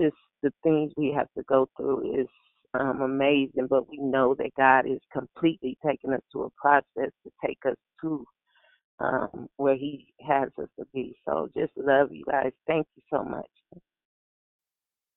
[0.00, 2.28] just the things we have to go through is
[2.74, 7.30] um, amazing, but we know that God is completely taking us to a process to
[7.46, 8.24] take us to
[9.00, 11.16] um, where He has us to be.
[11.26, 12.52] So just love you guys.
[12.66, 13.46] Thank you so much.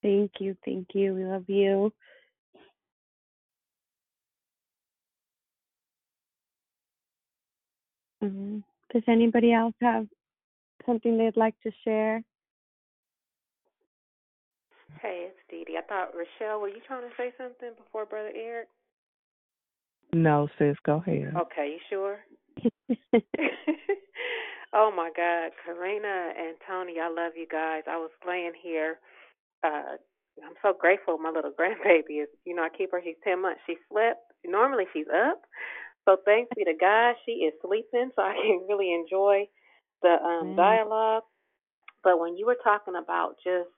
[0.02, 1.14] Thank you, thank you.
[1.14, 1.92] We love you.
[8.22, 10.06] Um, does anybody else have
[10.86, 12.22] something they'd like to share?
[15.00, 15.78] Hey, it's Dee Dee.
[15.78, 18.68] I thought Rochelle, were you trying to say something before Brother Eric?
[20.12, 21.34] No, sis, go ahead.
[21.36, 22.18] Okay, you sure?
[24.72, 27.82] oh my God, Karina and Tony, I love you guys.
[27.86, 28.98] I was laying here.
[29.62, 29.96] Uh,
[30.44, 31.18] I'm so grateful.
[31.18, 33.00] My little grandbaby is, you know, I keep her.
[33.04, 33.60] She's ten months.
[33.66, 34.32] She slept.
[34.46, 35.42] Normally she's up.
[36.08, 39.46] So thanks be to God, she is sleeping, so I can really enjoy
[40.00, 41.24] the um dialogue.
[42.02, 43.68] But when you were talking about just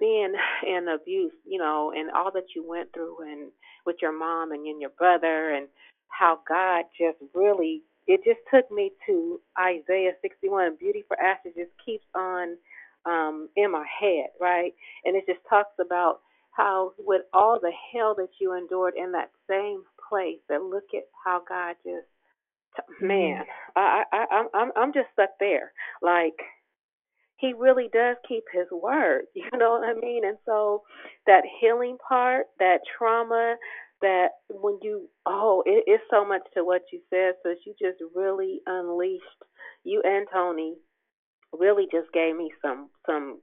[0.00, 0.32] being
[0.66, 3.50] in abuse, you know, and all that you went through and
[3.84, 5.68] with your mom and and your brother and
[6.08, 11.72] how God just really it just took me to Isaiah 61 beauty for ashes just
[11.84, 12.56] keeps on
[13.04, 14.72] um in my head, right?
[15.04, 16.20] And it just talks about
[16.56, 21.04] how with all the hell that you endured in that same place that look at
[21.24, 22.06] how God just
[22.78, 23.06] mm-hmm.
[23.06, 23.44] man,
[23.76, 25.72] I I I I'm I'm just stuck there.
[26.02, 26.34] Like
[27.36, 29.24] he really does keep his word.
[29.34, 30.24] You know what I mean?
[30.24, 30.82] And so
[31.26, 33.56] that healing part, that trauma,
[34.00, 37.98] that when you oh, it, it's so much to what you said, so you just
[38.14, 39.24] really unleashed
[39.84, 40.74] you and Tony
[41.52, 43.40] really just gave me some some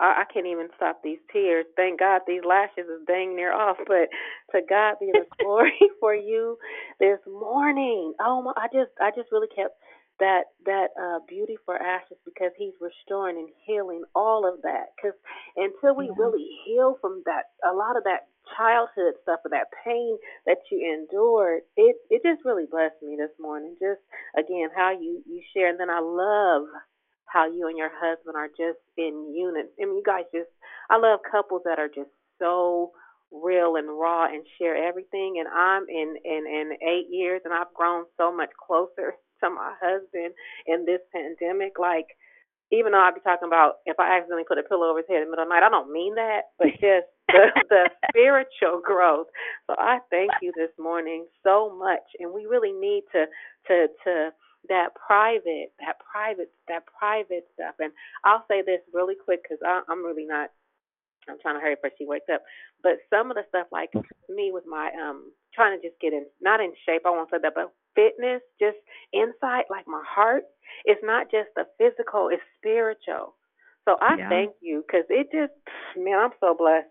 [0.00, 1.66] I, I can't even stop these tears.
[1.76, 4.08] Thank God these lashes is dang near off, but
[4.52, 6.58] to God be the glory for you
[7.00, 8.14] this morning.
[8.20, 8.52] Oh my!
[8.56, 9.76] I just I just really kept
[10.20, 14.94] that that uh beauty for ashes because He's restoring and healing all of that.
[14.96, 15.18] Because
[15.56, 20.16] until we really heal from that, a lot of that childhood stuff or that pain
[20.46, 23.76] that you endured, it it just really blessed me this morning.
[23.80, 24.00] Just
[24.38, 26.68] again how you you share, and then I love
[27.26, 29.72] how you and your husband are just in unit.
[29.80, 30.50] I mean, you guys just,
[30.90, 32.92] I love couples that are just so
[33.32, 35.36] real and raw and share everything.
[35.38, 39.74] And I'm in, in, in eight years and I've grown so much closer to my
[39.82, 40.34] husband
[40.66, 41.78] in this pandemic.
[41.78, 42.06] Like,
[42.72, 45.22] even though I be talking about if I accidentally put a pillow over his head
[45.22, 48.80] in the middle of the night, I don't mean that, but just the, the spiritual
[48.82, 49.26] growth.
[49.66, 53.26] So I thank you this morning so much, and we really need to
[53.68, 54.30] to to
[54.68, 57.74] that private, that private, that private stuff.
[57.80, 57.92] And
[58.24, 60.50] I'll say this really quick because I'm really not.
[61.28, 62.42] I'm trying to hurry before she wakes up.
[62.82, 63.90] But some of the stuff, like
[64.28, 67.02] me with my um trying to just get in, not in shape.
[67.06, 68.78] I won't say that, but fitness, just
[69.12, 70.44] insight, like my heart.
[70.84, 73.34] It's not just the physical; it's spiritual.
[73.84, 74.28] So I Yeah.
[74.28, 75.52] thank you because it just,
[75.96, 76.88] man, I'm so blessed.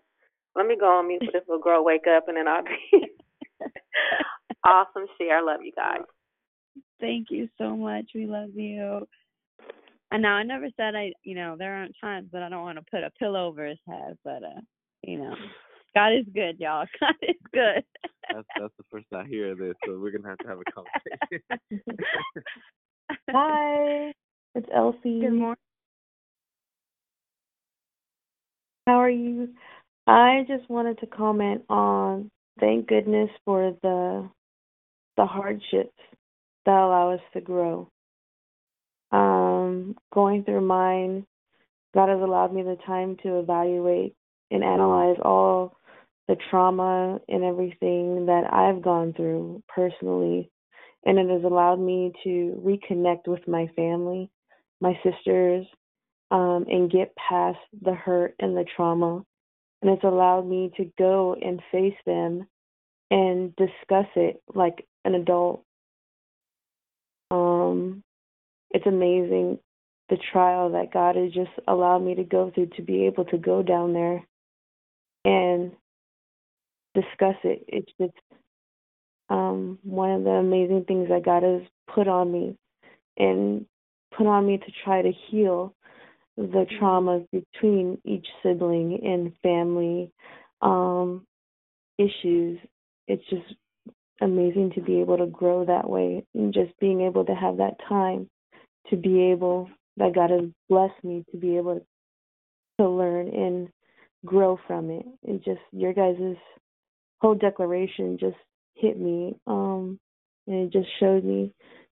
[0.56, 2.78] Let me go on mute for this little girl wake up, and then I'll be
[4.64, 5.06] awesome.
[5.18, 5.38] Share.
[5.38, 6.02] I love you guys.
[7.00, 8.06] Thank you so much.
[8.14, 9.06] We love you.
[10.10, 12.78] And now I never said I, you know, there aren't times that I don't want
[12.78, 14.60] to put a pillow over his head, but uh,
[15.02, 15.34] you know,
[15.94, 16.86] God is good, y'all.
[17.00, 17.84] God is good.
[18.32, 20.64] That's that's the first I hear of this, so we're gonna have to have a
[20.70, 21.42] conversation.
[23.30, 24.12] Hi,
[24.54, 25.20] it's Elsie.
[25.20, 25.56] Good morning.
[28.86, 29.48] How are you?
[30.06, 32.30] I just wanted to comment on
[32.60, 34.28] thank goodness for the
[35.16, 35.98] the hardships
[36.66, 37.90] that allow us to grow.
[39.12, 41.26] Um, going through mine,
[41.94, 44.14] God has allowed me the time to evaluate
[44.50, 45.78] and analyze all
[46.28, 50.50] the trauma and everything that I've gone through personally
[51.06, 54.28] and it has allowed me to reconnect with my family,
[54.80, 55.64] my sisters,
[56.32, 59.24] um, and get past the hurt and the trauma.
[59.80, 62.48] And it's allowed me to go and face them
[63.10, 65.62] and discuss it like an adult.
[67.30, 68.02] Um,
[68.70, 69.58] it's amazing
[70.08, 73.38] the trial that God has just allowed me to go through to be able to
[73.38, 74.24] go down there
[75.24, 75.72] and
[76.94, 77.64] discuss it.
[77.68, 78.14] It's just
[79.28, 81.62] um, one of the amazing things that God has
[81.92, 82.56] put on me
[83.18, 83.66] and
[84.16, 85.74] put on me to try to heal
[86.36, 90.10] the traumas between each sibling and family
[90.62, 91.26] um,
[91.98, 92.58] issues.
[93.08, 93.54] It's just
[94.20, 97.74] amazing to be able to grow that way and just being able to have that
[97.88, 98.28] time
[98.88, 101.80] to be able that God has blessed me to be able
[102.78, 103.68] to learn and
[104.24, 105.06] grow from it.
[105.26, 106.36] And just your guys'
[107.20, 108.36] whole declaration just
[108.74, 109.36] hit me.
[109.46, 109.98] Um
[110.46, 111.52] and it just showed me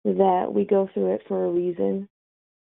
[0.04, 2.08] that we go through it for a reason.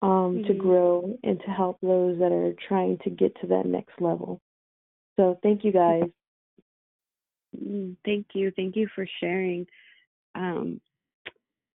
[0.02, 0.58] Um, to Mhm.
[0.58, 4.40] grow and to help those that are trying to get to that next level.
[5.16, 6.10] So thank you guys.
[7.56, 8.52] Mm, Thank you.
[8.54, 9.66] Thank you for sharing.
[10.34, 10.80] Um,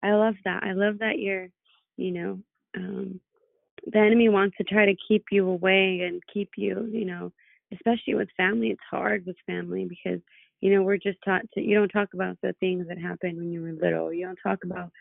[0.04, 0.64] I love that.
[0.64, 1.48] I love that you're,
[1.98, 2.40] you know,
[2.78, 3.20] um,
[3.88, 7.32] the enemy wants to try to keep you away and keep you, you know,
[7.74, 8.70] especially with family.
[8.70, 10.20] It's hard with family because,
[10.62, 13.52] you know, we're just taught to, you don't talk about the things that happened when
[13.52, 14.14] you were little.
[14.14, 14.92] You don't talk about,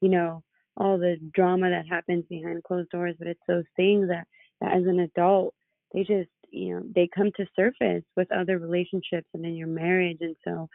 [0.00, 0.42] you know,
[0.76, 4.26] all the drama that happens behind closed doors, but it's those things that,
[4.60, 5.54] that as an adult,
[5.92, 10.18] they just, you know, they come to surface with other relationships and in your marriage.
[10.20, 10.68] And so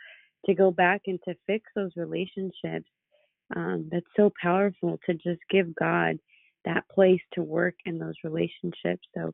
[0.46, 2.90] to go back and to fix those relationships,
[3.56, 6.18] um, that's so powerful to just give God
[6.66, 9.08] that place to work in those relationships.
[9.16, 9.32] So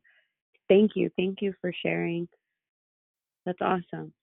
[0.69, 1.09] thank you.
[1.17, 2.27] Thank you for sharing.
[3.45, 4.13] That's awesome.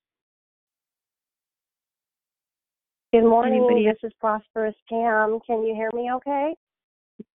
[3.12, 3.65] Good morning.
[3.65, 5.41] Anybody This is Prosperous Pam.
[5.45, 6.55] Can you hear me okay?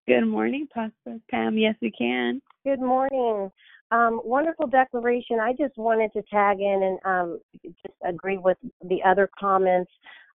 [0.06, 1.58] Good morning, Prosperous Pam.
[1.58, 2.40] Yes, we can.
[2.64, 3.50] Good morning.
[3.90, 5.38] Um, wonderful declaration.
[5.40, 8.56] I just wanted to tag in and um, just agree with
[8.88, 9.90] the other comments.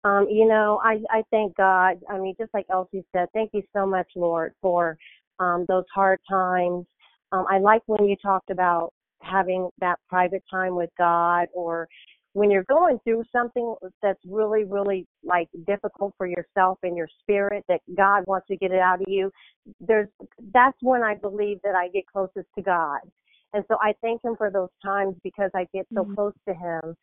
[0.04, 1.96] Um, you know, I, I thank God.
[2.08, 4.98] I mean, just like Elsie said, thank you so much, Lord, for
[5.38, 6.86] um, those hard times.
[7.32, 8.92] Um, I like when you talked about
[9.22, 11.88] having that private time with God or
[12.34, 17.64] when you're going through something that's really, really like difficult for yourself and your spirit
[17.68, 19.30] that God wants to get it out of you,
[19.80, 20.08] there's
[20.52, 23.00] that's when I believe that I get closest to God.
[23.56, 26.94] And so I thank him for those times because I get so close to him.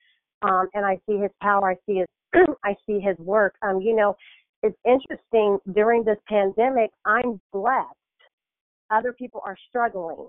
[0.44, 2.08] Um, and I see his power, I see his
[2.64, 3.56] I see his work.
[3.64, 4.16] Um, you know,
[4.62, 7.88] it's interesting during this pandemic, I'm blessed.
[8.92, 10.28] Other people are struggling.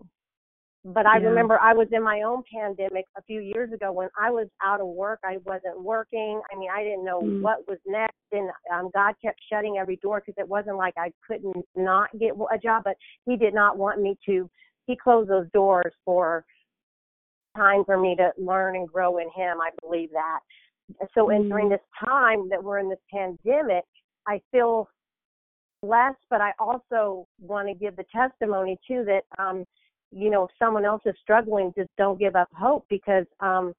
[0.87, 1.29] But I Yeah.
[1.29, 4.81] remember I was in my own pandemic a few years ago when I was out
[4.81, 5.19] of work.
[5.25, 6.41] I wasn't working.
[6.53, 7.41] I mean, I didn't know Mm.
[7.41, 11.13] what was next, and um, God kept shutting every door because it wasn't like I
[11.27, 12.97] couldn't not get a job, but
[13.27, 14.51] He did not want me to.
[14.87, 16.45] He closed those doors for
[17.57, 19.59] time for me to learn and grow in Him.
[19.61, 20.41] I believe that.
[21.15, 21.79] So, and during Mm.
[21.79, 23.85] this time that we're in this pandemic,
[24.27, 24.89] I feel
[25.83, 29.65] blessed, but I also want to give the testimony too that um,
[30.11, 33.75] you know, if someone else is struggling, just don't give up hope because um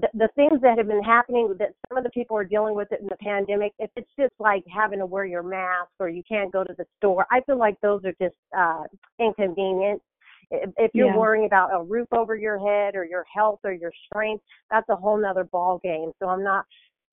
[0.00, 2.92] the, the things that have been happening that some of the people are dealing with
[2.92, 6.22] it in the pandemic, if it's just like having to wear your mask or you
[6.28, 8.84] can't go to the store, I feel like those are just uh
[9.18, 10.02] inconvenient.
[10.50, 11.16] If, if you're Yeah.
[11.16, 14.96] worrying about a roof over your head or your health or your strength, that's a
[14.96, 16.12] whole nother ball game.
[16.20, 16.66] So I'm not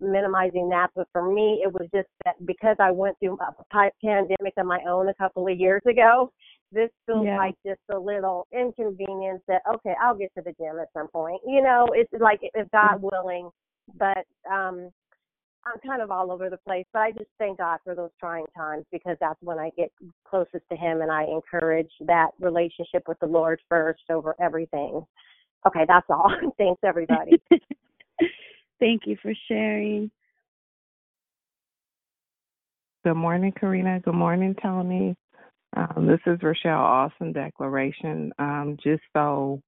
[0.03, 4.53] minimizing that, but for me, it was just that because I went through a pandemic
[4.57, 6.31] on my own a couple of years ago,
[6.71, 7.38] this feels Yeah.
[7.38, 11.41] like just a little inconvenience that okay, I'll get to the gym at some point.
[11.45, 13.49] You know, it's like if God willing,
[13.97, 14.91] but um
[15.65, 18.45] I'm kind of all over the place, but I just thank God for those trying
[18.55, 19.91] times because that's when I get
[20.27, 25.05] closest to Him and I encourage that relationship with the Lord first over everything.
[25.65, 26.31] Okay, that's all.
[26.57, 27.41] Thanks, everybody.
[28.84, 30.11] Thank you for sharing.
[33.05, 34.01] Good morning, Karina.
[34.01, 35.15] Good morning, Tony.
[35.77, 38.34] Um, this is Rochelle Awesome Declaration.
[38.39, 39.61] Um, just so,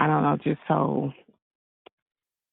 [0.00, 1.12] I don't know, just so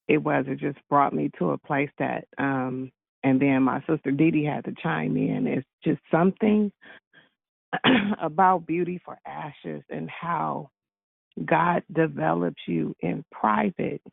[0.07, 2.91] it was, it just brought me to a place that, um,
[3.23, 5.47] and then my sister Dee had to chime in.
[5.47, 6.71] It's just something
[8.21, 10.69] about beauty for ashes and how
[11.43, 14.03] God develops you in private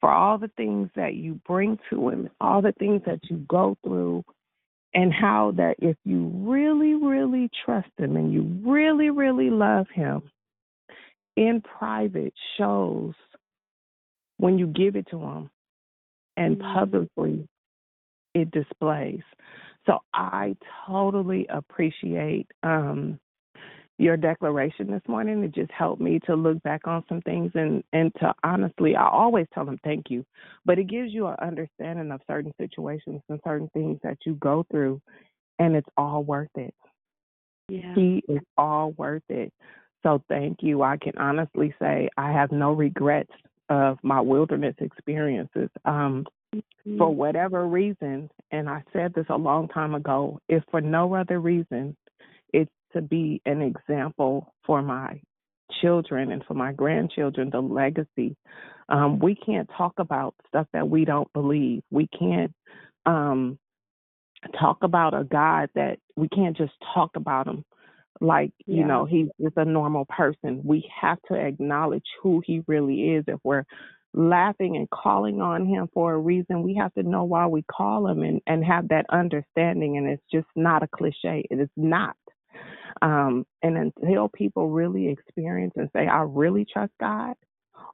[0.00, 3.76] for all the things that you bring to Him, all the things that you go
[3.84, 4.24] through,
[4.94, 10.22] and how that if you really, really trust Him and you really, really love Him,
[11.36, 13.14] in private shows
[14.38, 15.50] when you give it to Him,
[16.36, 17.48] and publicly
[18.34, 19.22] it displays.
[19.86, 20.56] So I
[20.86, 23.18] totally appreciate um,
[23.98, 25.42] your declaration this morning.
[25.42, 29.08] It just helped me to look back on some things and and to honestly, I
[29.08, 30.24] always tell them thank you,
[30.64, 34.66] but it gives you an understanding of certain situations and certain things that you go
[34.70, 35.00] through,
[35.58, 36.74] and it's all worth it.
[37.68, 37.94] Yeah.
[37.94, 39.52] He is all worth it.
[40.02, 40.82] So thank you.
[40.82, 43.32] I can honestly say I have no regrets
[43.68, 45.68] of my wilderness experiences.
[45.84, 46.26] Um,
[46.96, 51.40] for whatever reason, and I said this a long time ago, if for no other
[51.40, 51.96] reason,
[52.96, 55.20] to be an example for my
[55.82, 58.36] children and for my grandchildren, the legacy.
[58.90, 61.82] Um, we can't talk about stuff that we don't believe.
[61.92, 62.52] We can't
[63.06, 63.58] um,
[64.60, 67.64] talk about a God that we can't just talk about him
[68.20, 68.86] like you Yeah.
[68.86, 73.38] know he's just a normal person we have to acknowledge who he really is if
[73.44, 73.64] we're
[74.14, 78.08] laughing and calling on him for a reason we have to know why we call
[78.08, 82.16] him and and have that understanding and it's just not a cliche it is not
[83.02, 87.34] um and until people really experience and say i really trust god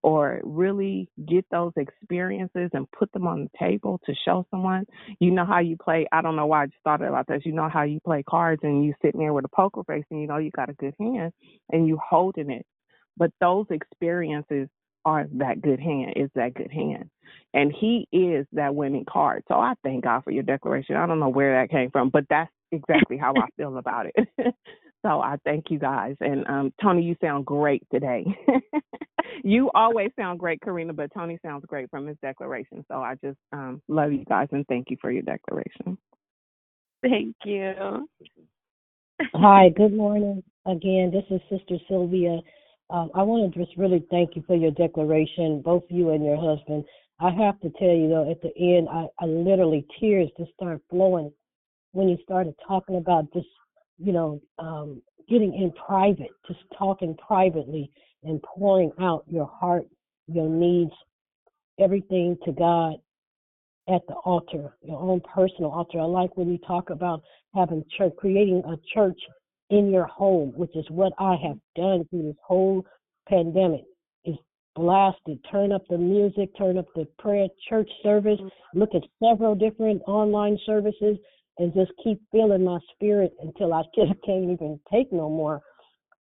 [0.02, 4.84] or really get those experiences and put them on the table to show someone.
[5.20, 6.06] You know how you play.
[6.12, 7.42] I don't know why I just thought about this.
[7.44, 10.20] You know how you play cards and you sitting there with a poker face and
[10.20, 11.32] you know you got a good hand
[11.70, 12.66] and you holding it.
[13.16, 14.68] But those experiences
[15.04, 16.14] are that good hand.
[16.16, 17.10] Is that good hand,
[17.54, 19.44] and he is that winning card.
[19.48, 20.96] So I thank God for your declaration.
[20.96, 24.28] I don't know where that came from, but that's exactly how I feel about it.
[25.02, 26.16] so I thank you guys.
[26.20, 28.24] And um, Tony, you sound great today.
[29.44, 32.84] you always sound great, Karina, but Tony sounds great from his declaration.
[32.88, 35.98] So I just um, love you guys and thank you for your declaration.
[37.02, 38.08] Thank you.
[39.34, 40.42] Hi, good morning.
[40.66, 42.40] Again, this is Sister Sylvia.
[42.92, 46.36] Um, I want to just really thank you for your declaration, both you and your
[46.36, 46.84] husband.
[47.20, 50.82] I have to tell you though, at the end, I, I literally tears just start
[50.90, 51.32] flowing
[51.92, 53.46] when you started talking about just,
[53.98, 57.90] you know, um, getting in private, just talking privately
[58.24, 59.86] and pouring out your heart,
[60.26, 60.92] your needs,
[61.80, 62.96] everything to God
[63.88, 65.98] at the altar, your own personal altar.
[65.98, 67.22] I like when you talk about
[67.54, 69.18] having church, creating a church
[69.72, 72.84] in your home, which is what I have done through this whole
[73.28, 73.84] pandemic.
[74.24, 74.36] Is
[74.76, 75.38] blasted.
[75.50, 78.38] Turn up the music, turn up the prayer church service,
[78.74, 81.16] look at several different online services,
[81.58, 85.60] and just keep feeling my spirit until I just can't even take no more.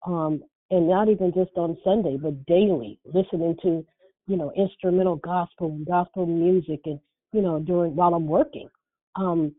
[0.06, 3.84] Um, and not even just on Sunday, but daily, listening to,
[4.26, 6.98] you know, instrumental gospel and gospel music and,
[7.32, 8.68] you know, during while I'm working.
[9.16, 9.54] Um,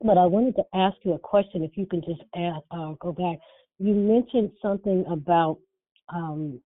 [0.00, 1.62] but I wanted to ask you a question.
[1.62, 3.38] If you can just ask, uh, go back.
[3.78, 5.58] You mentioned something about
[6.08, 6.60] um,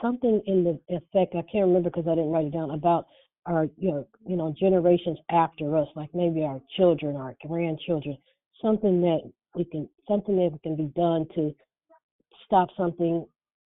[0.00, 1.34] something in the effect.
[1.34, 3.06] I can't remember because I didn't write it down about
[3.46, 8.16] our, you know, you know, generations after us, like maybe our children, our grandchildren.
[8.60, 9.20] Something that
[9.54, 11.54] we can, something that can be done to
[12.44, 13.24] stop something,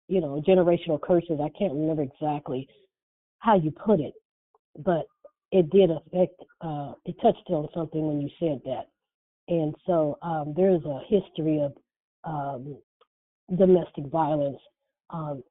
[0.08, 1.40] you know, generational curses.
[1.42, 2.68] I can't remember exactly
[3.38, 4.14] how you put it,
[4.78, 5.06] but
[5.54, 8.88] it did affect, uh, it touched on something when you said that.
[9.46, 11.72] And so um, there's a history of
[12.24, 12.76] um,
[13.56, 14.58] domestic violence
[15.10, 15.44] um,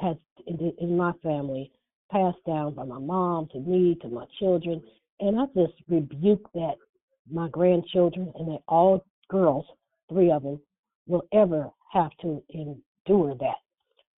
[0.00, 0.16] has
[0.46, 1.70] in, in my family
[2.10, 4.82] passed down by my mom to me to my children,
[5.20, 6.76] and I just rebuke that
[7.30, 9.66] my grandchildren and that all girls,
[10.08, 10.58] three of them,
[11.06, 13.56] will ever have to endure that.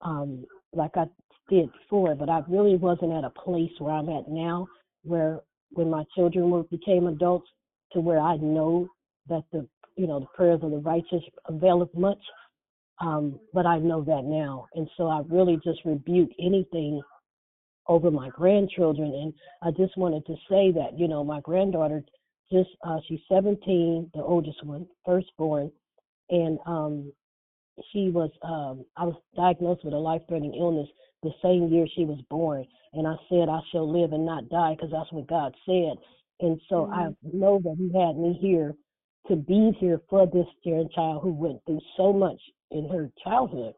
[0.02, 0.44] Um,
[0.74, 1.06] like I
[1.48, 4.68] did before, but I really wasn't at a place where I'm at now,
[5.02, 5.40] where
[5.70, 7.48] when my children were became adults,
[7.92, 8.88] to where I know
[9.28, 9.66] that the
[9.96, 12.20] you know the prayers of the righteous availeth much.
[13.00, 17.00] Um, but I know that now, and so I really just rebuke anything
[17.88, 19.12] over my grandchildren.
[19.14, 22.02] And I just wanted to say that you know my granddaughter
[22.52, 25.70] just uh, she's 17, the oldest one, firstborn,
[26.30, 27.12] and um,
[27.92, 30.88] she was um I was diagnosed with a life threatening illness
[31.22, 32.66] the same year she was born.
[32.92, 35.96] And I said I shall live and not die because that's what God said.
[36.40, 37.38] And so I mm-hmm.
[37.38, 38.74] know that he had me here
[39.28, 40.46] to be here for this
[40.94, 42.40] child who went through so much
[42.70, 43.74] in her childhood.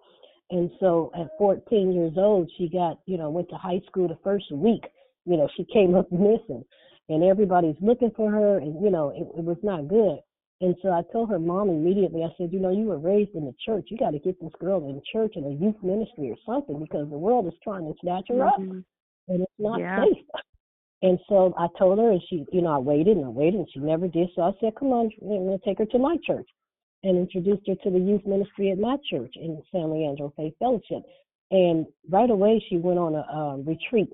[0.51, 4.19] And so at 14 years old she got you know went to high school the
[4.23, 4.85] first week
[5.25, 6.65] you know she came up missing.
[7.09, 10.19] And everybody's looking for her and you know it, it was not good
[10.63, 13.45] and so I told her mom immediately, I said, you know, you were raised in
[13.45, 13.87] the church.
[13.89, 17.11] You got to get this girl in church and a youth ministry or something because
[17.11, 18.85] the world is trying to snatch her up Mhm.
[19.27, 20.05] and it's not Yeah.
[20.05, 20.25] safe.
[21.03, 23.69] And so I told her, and she, you know, I waited and I waited and
[23.73, 24.31] she never did.
[24.37, 26.49] So I said, come on, I'm going to take her to my church
[27.03, 31.03] and introduced her to the youth ministry at my church in San Leandro Faith Fellowship.
[31.51, 34.13] And right away she went on a um, retreat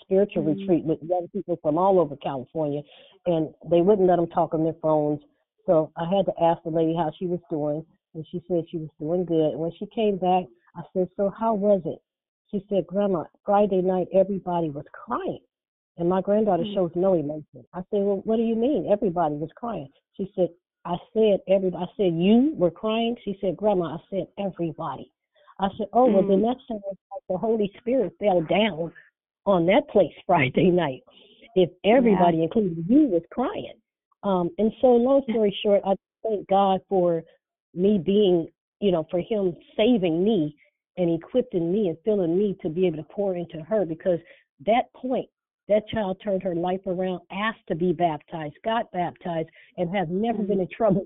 [0.00, 0.58] spiritual Mm.
[0.58, 2.82] retreat with young people from all over California,
[3.26, 5.20] and they wouldn't let them talk on their phones.
[5.66, 7.84] So I had to ask the lady how she was doing,
[8.14, 9.52] and she said she was doing good.
[9.52, 10.44] And when she came back,
[10.76, 12.00] I said, "So how was it?"
[12.50, 15.40] She said, "Grandma, Friday night everybody was crying."
[15.98, 16.74] And my granddaughter Mm.
[16.74, 17.64] shows no emotion.
[17.72, 18.86] I said, Well, what do you mean?
[18.90, 19.88] Everybody was crying.
[20.16, 20.50] She said,
[20.84, 23.16] I said everybody I said, You were crying?
[23.24, 25.10] She said, Grandma, I said everybody.
[25.58, 26.54] I said, Oh, well then Mm.
[26.54, 28.92] that sounds like the Holy Spirit fell down
[29.46, 31.02] on that place Friday night.
[31.54, 33.80] If everybody, including you, was crying.
[34.26, 35.94] Um, and so long story short, I
[36.24, 37.22] thank God for
[37.74, 38.48] me being,
[38.80, 40.56] you know, for him saving me
[40.96, 44.18] and equipping me and filling me to be able to pour into her because
[44.66, 45.28] that point
[45.68, 50.42] that child turned her life around, asked to be baptized, got baptized, and has never
[50.42, 51.04] been in trouble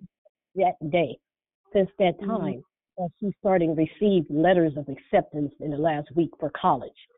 [0.55, 1.19] that day
[1.73, 2.27] since that Mhm.
[2.27, 2.65] time.
[2.99, 7.09] And she's starting to receive letters of acceptance in the last week for college.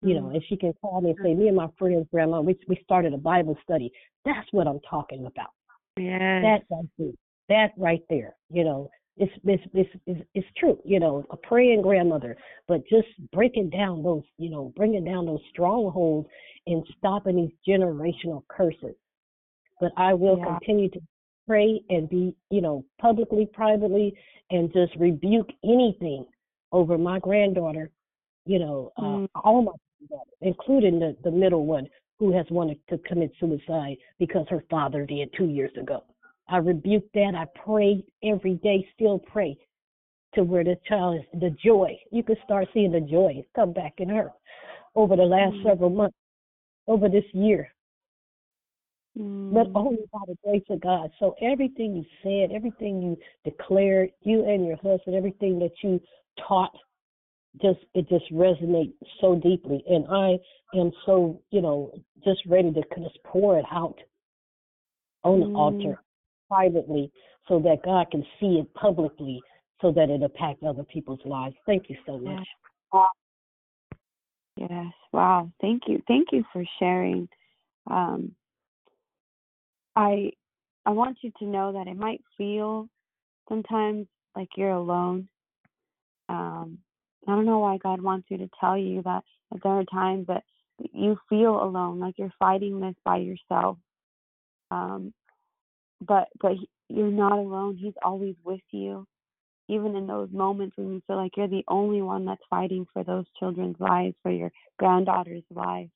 [0.00, 0.34] You know, Mm.
[0.34, 3.12] and she can call me and say, Me and my friends, Grandma, we we started
[3.14, 3.92] a Bible study.
[4.24, 5.50] That's what I'm talking about.
[5.96, 6.42] Yes.
[6.42, 7.12] That right there.
[7.48, 8.36] That right there.
[8.50, 10.78] You know, it's it's it's it's, it's true.
[10.84, 12.36] You know, a praying grandmother,
[12.68, 16.28] but just breaking down those, you know, bringing down those strongholds
[16.68, 18.94] and stopping these generational curses.
[19.80, 20.44] But I will Yeah.
[20.58, 21.00] continue to
[21.48, 24.14] pray and be, you know, publicly, privately,
[24.50, 26.24] and just rebuke anything
[26.70, 27.90] over my granddaughter.
[28.46, 29.28] You know, uh, Mm.
[29.44, 29.72] all my
[30.40, 31.88] including the the middle one
[32.18, 36.02] who has wanted to commit suicide because her father did two years ago.
[36.48, 37.34] I rebuke that.
[37.36, 39.56] I pray every day, still pray
[40.34, 41.96] to where the child is the joy.
[42.10, 44.32] You can start seeing the joy come back in her
[44.94, 45.62] over the last Mm.
[45.62, 46.16] several months,
[46.86, 47.72] over this year.
[49.50, 49.76] But Mm.
[49.76, 51.12] only by the grace of God.
[51.18, 56.00] So everything you said, everything you declared, you and your husband, everything that you
[56.36, 56.76] taught,
[57.60, 59.82] just it just resonates so deeply.
[59.88, 60.38] And I
[60.78, 61.92] am so, you know,
[62.24, 63.98] just ready to just pour it out
[65.24, 65.56] on the Mm.
[65.56, 66.02] altar
[66.48, 67.12] privately
[67.46, 69.42] so that God can see it publicly
[69.80, 71.56] so that it impacts other people's lives.
[71.66, 72.46] Thank you so much.
[74.56, 74.92] Yes.
[75.12, 75.52] Wow.
[75.60, 76.02] Thank you.
[76.08, 77.28] Thank you for sharing.
[77.88, 78.34] Um,
[79.94, 80.32] I
[80.84, 82.88] I want you to know that it might feel
[83.48, 85.28] sometimes like you're alone.
[86.28, 86.78] Um,
[87.26, 90.26] I don't know why God wants you to tell you that, that there are times
[90.28, 90.44] that
[90.92, 93.78] you feel alone, like you're fighting this by yourself.
[94.70, 95.12] Um,
[96.00, 97.76] but but he- you're not alone.
[97.76, 99.06] He's always with you,
[99.68, 103.04] even in those moments when you feel like you're the only one that's fighting for
[103.04, 105.90] those children's lives, for your granddaughter's life.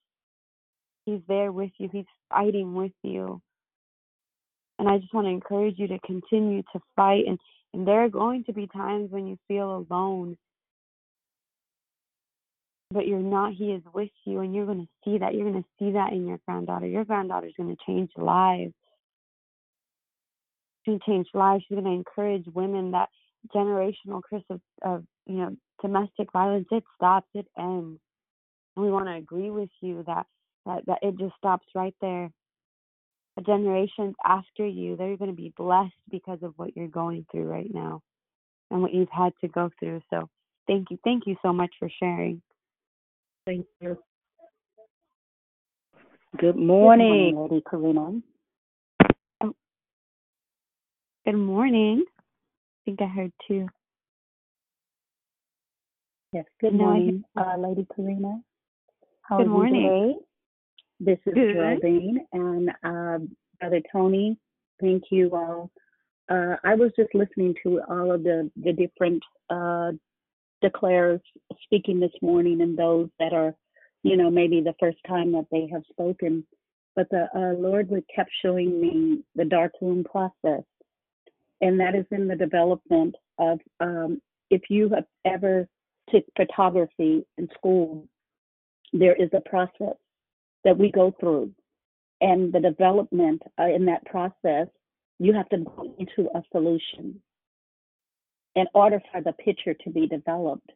[1.06, 1.88] He's there with you.
[1.92, 3.40] He's fighting with you.
[4.78, 7.24] And I just want to encourage you to continue to fight.
[7.26, 7.38] And,
[7.72, 10.36] and there are going to be times when you feel alone,
[12.92, 13.54] but you're not.
[13.54, 15.34] He is with you, and you're going to see that.
[15.34, 16.86] You're going to see that in your granddaughter.
[16.86, 18.74] Your granddaughter's going to change lives.
[20.84, 21.64] She's going to change lives.
[21.68, 23.08] She's going to encourage women that
[23.54, 28.00] generational curse of, of you know domestic violence it stops, it ends.
[28.76, 30.26] And we want to agree with you that
[30.66, 32.30] that that it just stops right there.
[33.36, 37.44] The generations after you, they're going to be blessed because of what you're going through
[37.44, 38.02] right now
[38.70, 40.02] and what you've had to go through.
[40.10, 40.28] So
[40.66, 40.98] thank you.
[41.02, 42.42] Thank you so much for sharing.
[43.44, 43.98] Thank you.
[46.38, 48.20] Good morning, Lady Karina.
[51.24, 52.04] Good morning.
[52.06, 53.68] I think I heard two.
[56.32, 58.40] Yes, good No, I morning, uh, Lady Karina.
[59.22, 59.82] How Good are morning.
[59.82, 60.18] you today?
[61.00, 61.52] This is Good.
[61.52, 63.18] Geraldine and uh,
[63.60, 64.36] Brother Tony.
[64.80, 65.70] Thank you all.
[66.28, 69.92] Uh, I was just listening to all of the, the different uh,
[70.62, 71.20] declares
[71.64, 73.54] speaking this morning and those that are,
[74.02, 76.46] you know, maybe the first time that they have spoken.
[76.96, 80.64] But the uh, Lord would kept showing me the dark room process,
[81.60, 84.20] and that is in the development of um,
[84.50, 85.66] if you have ever
[86.10, 88.06] took photography in school,
[88.92, 89.96] there is a process
[90.64, 91.50] that we go through,
[92.20, 94.68] and the development uh, in that process,
[95.18, 97.20] you have to go into a solution
[98.54, 100.70] in order for the picture to be developed.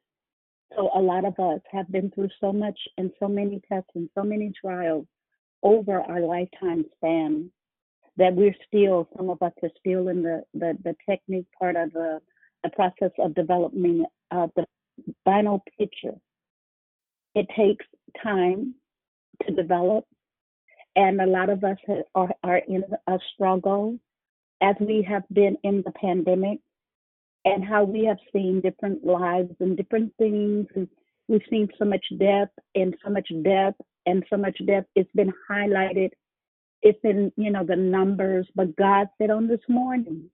[0.75, 4.09] So a lot of us have been through so much and so many tests and
[4.15, 5.07] so many trials
[5.63, 7.51] over our lifetime span
[8.17, 11.93] that we're still, some of us are still in the, the, the technique part of
[11.93, 12.21] the,
[12.65, 14.65] the process of developing uh, the
[15.25, 16.15] final picture.
[17.35, 17.85] It takes
[18.23, 18.75] time
[19.47, 20.05] to develop,
[20.97, 21.77] and a lot of us
[22.15, 23.99] are, are in a struggle
[24.63, 26.61] as we have been in the pandemic
[27.47, 30.89] and how we have seen different lives and different things and
[31.29, 33.75] we've seen so much death and so much death
[34.05, 34.85] and so much death.
[34.95, 36.11] It's been highlighted.
[36.83, 38.47] It's in, you know, the numbers.
[38.55, 40.29] But God said on this morning,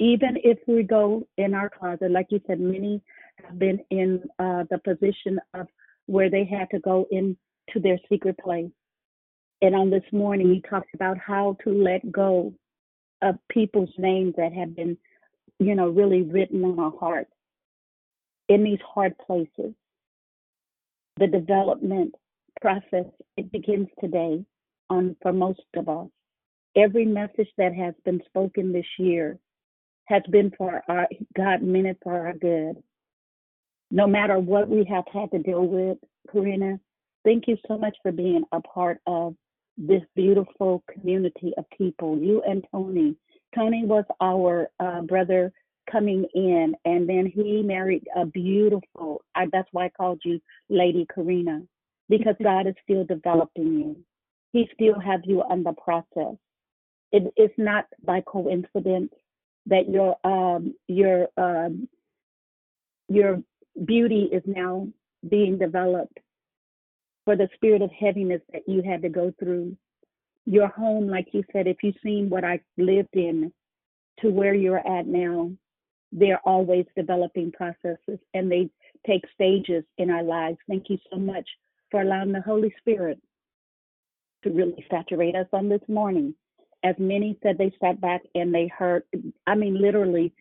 [0.00, 3.00] even if we go in our closet, like you said, many
[3.44, 5.68] have been in uh, the position of
[6.06, 7.36] where they had to go into
[7.76, 8.70] their secret place.
[9.62, 12.52] And on this morning, he talked about how to let go
[13.22, 14.96] of people's names that have been,
[15.58, 17.28] you know, really written on our heart
[18.48, 19.74] in these hard places.
[21.18, 22.14] The development
[22.60, 23.06] process
[23.36, 24.44] it begins today
[24.90, 26.08] on for most of us.
[26.76, 29.38] Every message that has been spoken this year
[30.06, 32.82] has been for our God meant for our good.
[33.90, 35.98] No matter what we have had to deal with,
[36.32, 36.80] Karina,
[37.24, 39.36] thank you so much for being a part of
[39.76, 42.18] this beautiful community of people.
[42.18, 43.16] You and Tony.
[43.54, 45.52] Tony was our uh, brother
[45.90, 49.22] coming in, and then he married a beautiful.
[49.34, 51.62] I, that's why I called you Lady Karina,
[52.08, 53.96] because God is still developing you.
[54.52, 56.36] He still have you on the process.
[57.12, 59.12] It, it's not by coincidence
[59.66, 61.88] that your um, your um,
[63.08, 63.42] your
[63.84, 64.88] beauty is now
[65.28, 66.18] being developed
[67.24, 69.76] for the spirit of heaviness that you had to go through.
[70.46, 73.52] Your home, like you said, if you've seen what I lived in
[74.20, 75.50] to where you're at now,
[76.12, 78.70] they're always developing processes and they
[79.06, 80.58] take stages in our lives.
[80.68, 81.48] Thank you so much
[81.90, 83.20] for allowing the Holy Spirit
[84.44, 86.34] to really saturate us on this morning.
[86.84, 89.04] As many said, they sat back and they heard,
[89.46, 90.32] I mean, literally,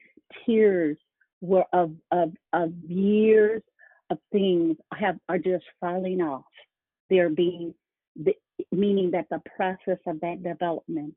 [0.45, 0.97] tears
[1.41, 3.61] were of, of, of years
[4.09, 6.43] of things have are just falling off.
[7.09, 7.73] They're being,
[8.71, 11.15] meaning that the process of that development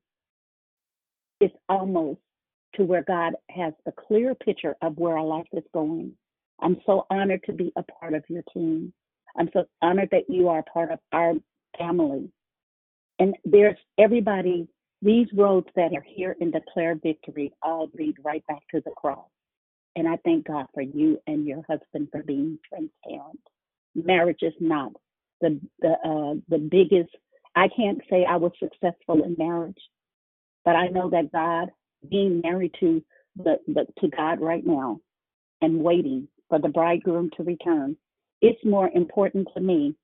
[1.40, 2.20] is almost
[2.74, 6.12] to where God has a clear picture of where our life is going.
[6.60, 8.92] I'm so honored to be a part of your team.
[9.38, 11.34] I'm so honored that you are part of our
[11.78, 12.30] family.
[13.18, 14.68] And there's everybody,
[15.02, 19.28] these roads that are here in Declare Victory all lead right back to the cross.
[19.94, 23.40] And I thank God for you and your husband for being transparent.
[23.94, 24.92] Marriage is not
[25.40, 27.14] the the uh, the biggest.
[27.54, 29.78] I can't say I was successful in marriage,
[30.64, 31.70] but I know that God
[32.08, 33.02] being married to
[33.36, 35.00] the, the to God right now
[35.62, 37.96] and waiting for the bridegroom to return.
[38.42, 39.94] It's more important to me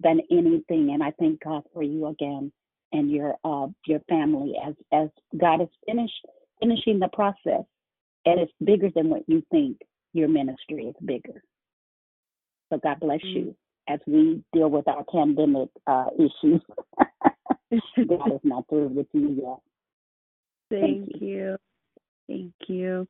[0.00, 2.52] than anything, and I thank God for you again
[2.92, 5.08] and your uh your family as as
[5.38, 6.26] God is finished
[6.60, 7.64] finishing the process,
[8.24, 9.78] and it's bigger than what you think.
[10.14, 11.42] Your ministry is bigger.
[12.70, 13.38] So God bless mm-hmm.
[13.38, 13.56] you
[13.88, 16.60] as we deal with our pandemic uh, issues.
[18.08, 19.58] God is not through with you yet.
[20.70, 21.28] Thank, Thank you.
[21.28, 21.56] you.
[22.28, 23.08] Thank you.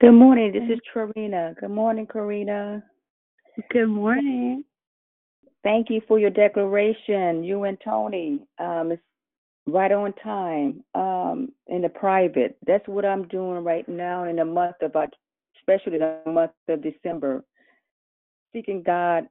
[0.00, 0.52] Good morning.
[0.52, 1.54] This is Karina.
[1.58, 2.82] Good morning, Karina.
[3.70, 4.64] Good morning.
[5.62, 7.42] Thank you for your declaration.
[7.42, 8.40] You and Tony.
[8.58, 9.02] Um, it's
[9.66, 10.84] right on time.
[10.94, 12.58] Um, in the private.
[12.66, 14.94] That's what I'm doing right now in the month of,
[15.64, 17.44] especially the month of December.
[18.52, 19.24] Seeking God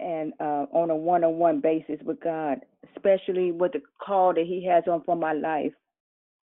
[0.00, 2.60] and uh, on a one-on-one basis with God,
[2.96, 5.72] especially with the call that He has on for my life.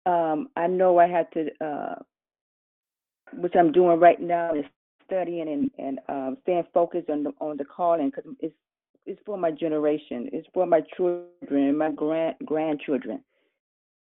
[0.04, 1.94] Um, I know I have to, uh,
[3.34, 4.64] which I'm doing right now, is
[5.06, 8.54] studying and and um, staying focused on the on the calling because it's
[9.06, 13.22] it's for my generation, it's for my children my grand grandchildren.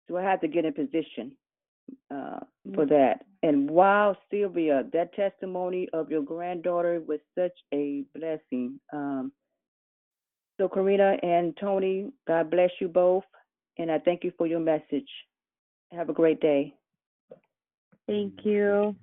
[0.08, 1.32] So I have to get in position
[2.10, 2.40] uh,
[2.74, 2.88] for mm.
[2.90, 3.24] that.
[3.42, 8.80] And wow, Sylvia, that testimony of your granddaughter was such a blessing.
[8.92, 9.32] Um,
[10.58, 13.24] so, Karina and Tony, God bless you both,
[13.78, 15.08] and I thank you for your message.
[15.92, 16.74] Have a great day.
[18.08, 18.96] Thank you.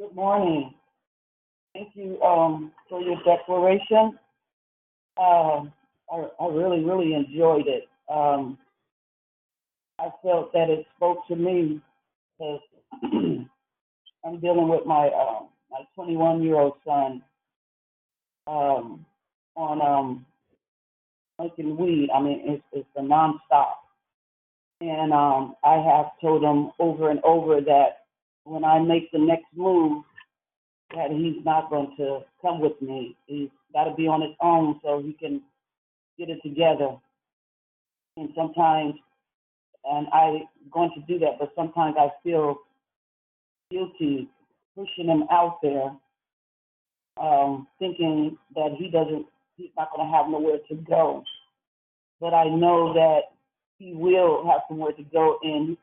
[0.00, 0.74] Good morning.
[1.74, 4.18] Thank you um, for your declaration.
[5.20, 5.72] Um,
[6.10, 7.84] I, I, really, really enjoyed it.
[8.08, 8.58] Um,
[9.98, 11.80] I felt that it spoke to me
[12.38, 12.60] because
[13.02, 17.22] I'm dealing with my uh, my 21 year old son
[18.46, 19.04] um,
[19.56, 20.26] on um,
[21.36, 22.10] smoking weed.
[22.14, 23.74] I mean, it's it's a nonstop,
[24.80, 28.04] and um, I have told him over and over that
[28.44, 30.04] when I make the next move,
[30.94, 33.16] that he's not going to come with me.
[33.26, 35.42] He's got to be on his own so he can
[36.18, 36.96] get it together.
[38.16, 38.94] And sometimes,
[39.90, 42.58] and I'm going to do that, but sometimes I feel
[43.70, 44.28] guilty
[44.76, 45.92] pushing him out there
[47.20, 51.24] um, thinking that he doesn't, he's not going to have nowhere to go.
[52.20, 53.20] But I know that
[53.78, 55.76] he will have somewhere to go, and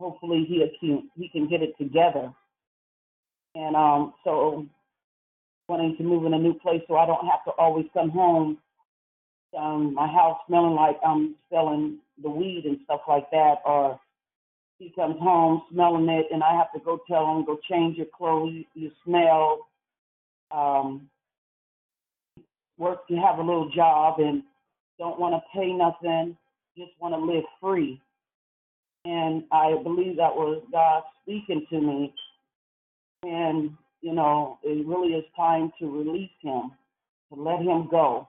[0.00, 2.32] hopefully he can he can get it together.
[3.54, 4.66] and um, so
[5.68, 8.58] wanting to move in a new place so I don't have to always come home.
[9.56, 13.98] Um, my house smelling like I'm selling the weed and stuff like that, or
[14.78, 18.06] he comes home smelling it, and I have to go tell him, go change your
[18.16, 18.64] clothes.
[18.74, 19.66] You, smell.
[20.50, 21.08] Um,
[22.78, 24.42] work to have a little job and
[24.98, 26.36] don't want to pay nothing,
[26.76, 28.00] just want to live free.
[29.04, 32.14] And I believe that was God speaking to me.
[33.24, 33.70] And,
[34.00, 36.72] you know, it really is time to release him,
[37.32, 38.28] to let him go.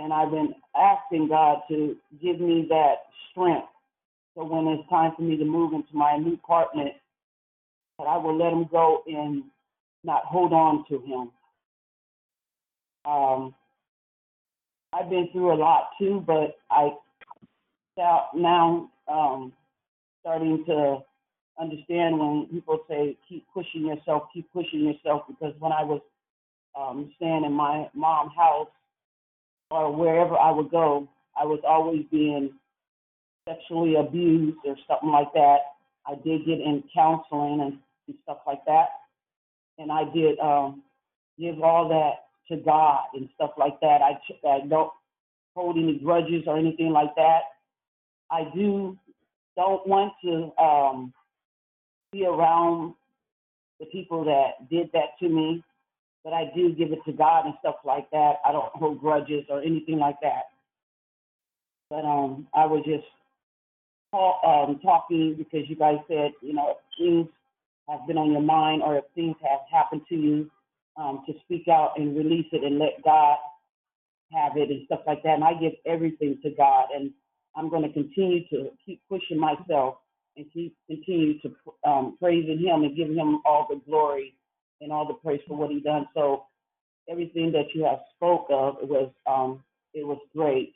[0.00, 2.94] And I've been asking God to give me that
[3.30, 3.68] strength.
[4.34, 6.92] So when it's time for me to move into my new apartment,
[7.98, 9.44] that I will let him go and
[10.02, 11.30] not hold on to him.
[13.04, 13.54] Um,
[14.94, 16.90] I've been through a lot too, but I
[18.34, 19.52] now um,
[20.20, 21.00] starting to
[21.60, 25.22] understand when people say keep pushing yourself, keep pushing yourself.
[25.28, 26.00] Because when I was
[26.74, 28.68] um, staying in my mom's house
[29.70, 31.08] or wherever I would go,
[31.40, 32.52] I was always being
[33.48, 35.58] sexually abused or something like that.
[36.06, 37.78] I did get in counseling and,
[38.08, 38.88] and stuff like that,
[39.78, 40.82] and I did um,
[41.38, 44.00] give all that to God and stuff like that.
[44.02, 44.18] I,
[44.48, 44.90] I don't
[45.54, 47.40] hold any grudges or anything like that.
[48.30, 48.98] I do
[49.56, 51.12] don't want to um,
[52.12, 52.94] be around
[53.78, 55.62] the people that did that to me,
[56.24, 58.34] but I do give it to God and stuff like that.
[58.44, 60.44] I don't hold grudges or anything like that.
[61.88, 63.04] But um, I was just
[64.10, 67.28] call, um, talking because you guys said, you know, if things
[67.88, 70.50] have been on your mind or if things have happened to you,
[70.96, 73.38] um, to speak out and release it and let God
[74.32, 75.34] have it and stuff like that.
[75.34, 77.10] And I give everything to God, and
[77.56, 79.96] I'm going to continue to keep pushing myself
[80.36, 84.34] and keep continue to um, praising Him and giving Him all the glory
[84.80, 86.06] and all the praise for what He done.
[86.14, 86.44] So
[87.08, 89.62] everything that you have spoke of it was um,
[89.94, 90.74] it was great.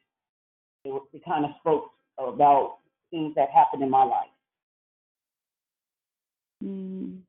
[0.84, 2.78] It, it kind of spoke about
[3.10, 4.28] things that happened in my life.
[6.62, 7.20] Mm.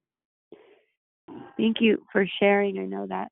[1.57, 2.77] Thank you for sharing.
[2.79, 3.31] I know that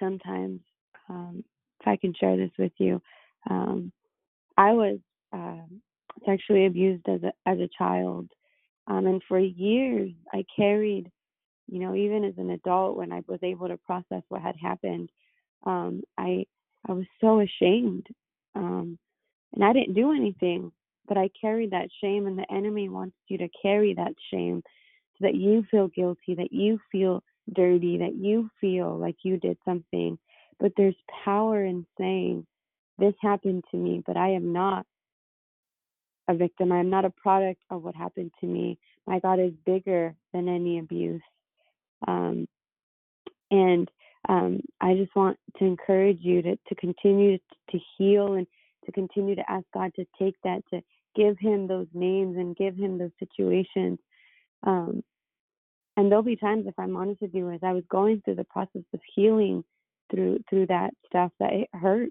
[0.00, 0.60] sometimes,
[1.08, 1.44] um,
[1.80, 3.00] if I can share this with you,
[3.48, 3.92] um,
[4.56, 4.98] I was
[5.32, 5.62] uh,
[6.26, 8.28] sexually abused as a as a child,
[8.86, 11.10] um, and for years I carried,
[11.68, 15.10] you know, even as an adult when I was able to process what had happened,
[15.64, 16.44] um, I
[16.88, 18.06] I was so ashamed,
[18.54, 18.98] um,
[19.54, 20.72] and I didn't do anything,
[21.06, 24.62] but I carried that shame, and the enemy wants you to carry that shame
[25.18, 27.22] so that you feel guilty, that you feel
[27.54, 30.18] dirty, that you feel like you did something.
[30.58, 32.46] But there's power in saying,
[32.98, 34.86] This happened to me, but I am not
[36.28, 36.72] a victim.
[36.72, 38.78] I am not a product of what happened to me.
[39.06, 41.22] My God is bigger than any abuse.
[42.06, 42.46] Um,
[43.50, 43.90] and
[44.28, 47.38] um, I just want to encourage you to, to continue
[47.70, 48.46] to heal and
[48.86, 50.80] to continue to ask God to take that, to
[51.14, 53.98] give Him those names and give Him those situations.
[54.64, 55.02] Um,
[55.96, 58.44] and there'll be times, if I'm honest with you, as I was going through the
[58.44, 59.62] process of healing
[60.10, 62.10] through through that stuff, that it hurt.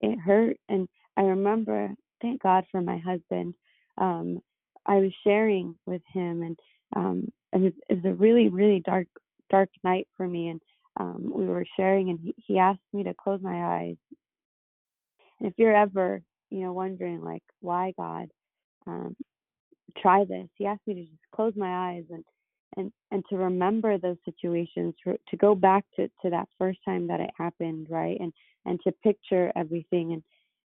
[0.00, 1.90] It hurt, and I remember,
[2.20, 3.54] thank God for my husband.
[3.98, 4.40] Um,
[4.86, 6.58] I was sharing with him, and
[6.96, 7.28] um,
[7.60, 9.06] was, it was a really, really dark,
[9.50, 10.60] dark night for me, and
[10.98, 13.96] um, we were sharing, and he, he asked me to close my eyes.
[15.40, 18.28] And if you're ever, you know, wondering like, why God,
[18.86, 19.16] um,
[20.00, 22.24] try this, he asked me to just close my eyes and
[22.76, 27.06] and and to remember those situations to, to go back to to that first time
[27.06, 28.32] that it happened right and
[28.64, 30.22] and to picture everything and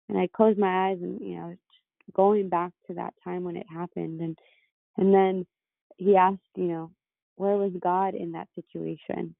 [0.10, 1.56] and i closed my eyes and you know
[2.14, 4.38] going back to that time when it happened and
[4.98, 5.46] and then
[5.98, 6.92] he asked you know
[7.36, 9.36] where was god in that situation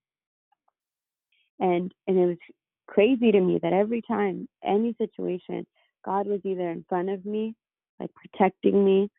[1.60, 2.38] and and it was
[2.88, 5.66] crazy to me that every time any situation
[6.04, 7.56] god was either in front of me
[8.00, 9.10] like protecting me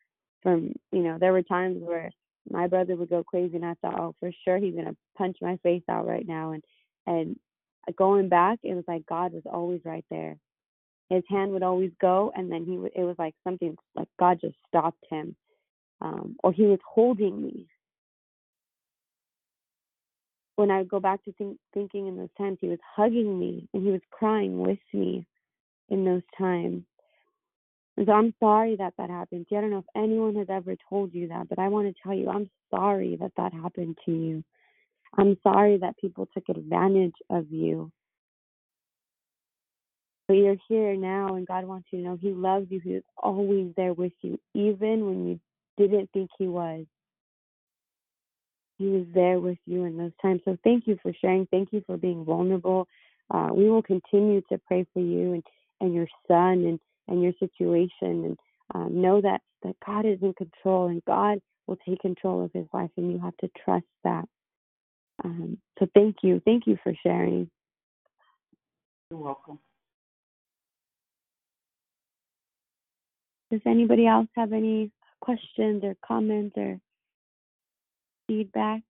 [0.43, 2.11] from you know there were times where
[2.51, 5.57] my brother would go crazy and I thought, oh, for sure he's gonna punch my
[5.63, 6.53] face out right now.
[6.53, 6.63] And
[7.07, 7.37] and
[7.97, 10.37] going back, it was like God was always right there.
[11.09, 12.93] His hand would always go, and then he would.
[12.97, 15.37] It was like something like God just stopped him,
[16.01, 17.67] um, or he was holding me.
[20.57, 23.85] When I go back to think, thinking in those times, he was hugging me and
[23.85, 25.27] he was crying with me
[25.89, 26.83] in those times.
[27.97, 29.59] And so I'm sorry that that happened to you.
[29.59, 32.15] I don't know if anyone has ever told you that, but I want to tell
[32.15, 34.45] you I'm sorry that that happened to you.
[35.19, 37.91] I'm sorry that people took advantage of you.
[40.29, 42.81] But you're here now, and God wants you to know He loves you.
[42.81, 45.41] He is always there with you, even when you
[45.77, 46.87] didn't think He was.
[48.79, 50.43] He was there with you in those times.
[50.45, 51.47] So thank you for sharing.
[51.47, 52.87] Thank you for being vulnerable.
[53.33, 55.43] Uh, we will continue to pray for you and,
[55.81, 58.39] and your son and, and your situation and
[58.75, 62.67] um, know that, that God is in control and God will take control of his
[62.73, 64.25] life and you have to trust that.
[65.25, 66.41] Um, so thank you.
[66.45, 67.51] Thank you for sharing.
[69.11, 69.59] You're welcome.
[73.51, 74.91] Does anybody else have any
[75.27, 76.79] questions or comments or
[78.29, 78.83] feedback?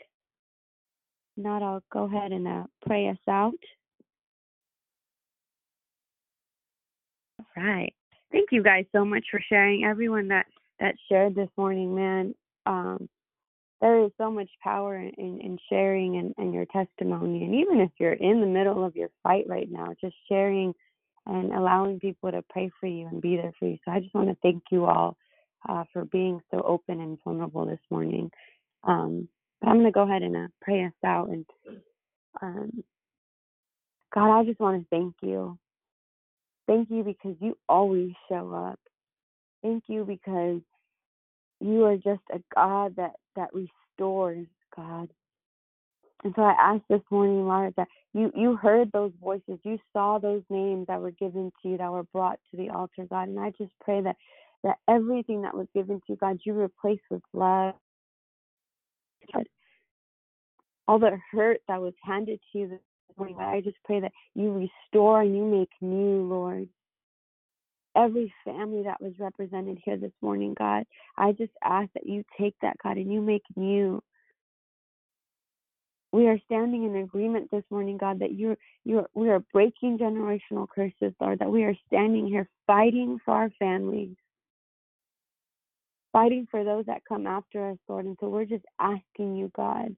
[1.38, 3.54] Not, I'll go ahead and uh, pray us out.
[7.40, 7.92] All right.
[8.32, 9.84] Thank you guys so much for sharing.
[9.84, 10.46] Everyone that
[10.78, 12.34] that shared this morning, man.
[12.66, 13.08] Um,
[13.80, 17.44] there is so much power in, in sharing and, and your testimony.
[17.44, 20.74] And even if you're in the middle of your fight right now, just sharing
[21.26, 23.78] and allowing people to pray for you and be there for you.
[23.84, 25.16] So I just want to thank you all
[25.68, 28.30] uh, for being so open and vulnerable this morning.
[28.84, 29.28] Um,
[29.60, 31.28] but I'm going to go ahead and uh, pray us out.
[31.28, 31.46] And
[32.42, 32.84] um,
[34.14, 35.58] God, I just want to thank you.
[36.66, 38.80] Thank you because you always show up.
[39.62, 40.60] Thank you because
[41.60, 45.08] you are just a God that that restores, God.
[46.24, 50.18] And so I ask this morning, Lord, that you you heard those voices, you saw
[50.18, 53.28] those names that were given to you, that were brought to the altar, God.
[53.28, 54.16] And I just pray that
[54.66, 57.74] that everything that was given to you, God, you replace with love.
[59.32, 59.44] God,
[60.86, 62.80] all the hurt that was handed to you this
[63.16, 66.68] morning, God, I just pray that you restore and you make new, Lord
[67.96, 70.84] every family that was represented here this morning, God.
[71.16, 74.02] I just ask that you take that, God, and you make new.
[76.12, 80.68] We are standing in agreement this morning, God, that you're you're we are breaking generational
[80.68, 84.14] curses, Lord, that we are standing here fighting for our families,
[86.16, 88.06] fighting for those that come after us, Lord.
[88.06, 89.94] And so we're just asking you, God,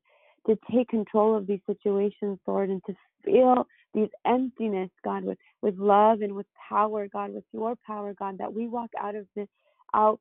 [0.49, 5.78] to take control of these situations, Lord, and to fill these emptiness, God, with, with
[5.78, 9.47] love and with power, God, with your power, God, that we walk out of this
[9.95, 10.19] out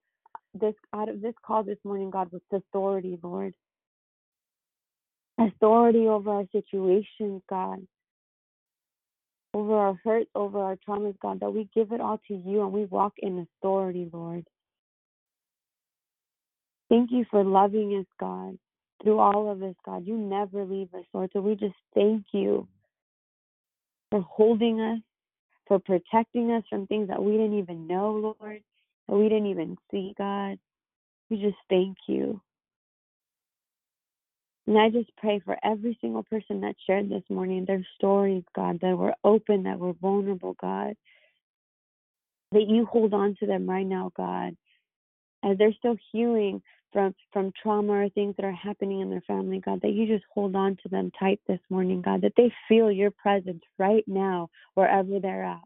[0.53, 3.55] this out of this call this morning, God, with authority, Lord.
[5.39, 7.79] Authority over our situations, God.
[9.55, 12.71] Over our hurts, over our traumas, God, that we give it all to you and
[12.71, 14.45] we walk in authority, Lord.
[16.89, 18.57] Thank you for loving us, God
[19.03, 20.05] through all of this, God.
[20.05, 21.29] You never leave us, Lord.
[21.33, 22.67] So we just thank you
[24.09, 24.99] for holding us,
[25.67, 28.61] for protecting us from things that we didn't even know, Lord,
[29.07, 30.57] that we didn't even see, God.
[31.29, 32.41] We just thank you.
[34.65, 38.79] And I just pray for every single person that shared this morning their stories, God,
[38.81, 40.95] that were open, that were vulnerable, God.
[42.51, 44.55] That you hold on to them right now, God,
[45.43, 46.61] as they're still healing
[46.93, 50.25] from from trauma or things that are happening in their family, God, that you just
[50.33, 54.49] hold on to them tight this morning, God, that they feel your presence right now
[54.75, 55.61] wherever they're at.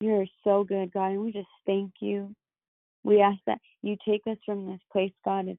[0.00, 2.34] You're so good, God, and we just thank you.
[3.04, 5.58] We ask that you take us from this place, God, and,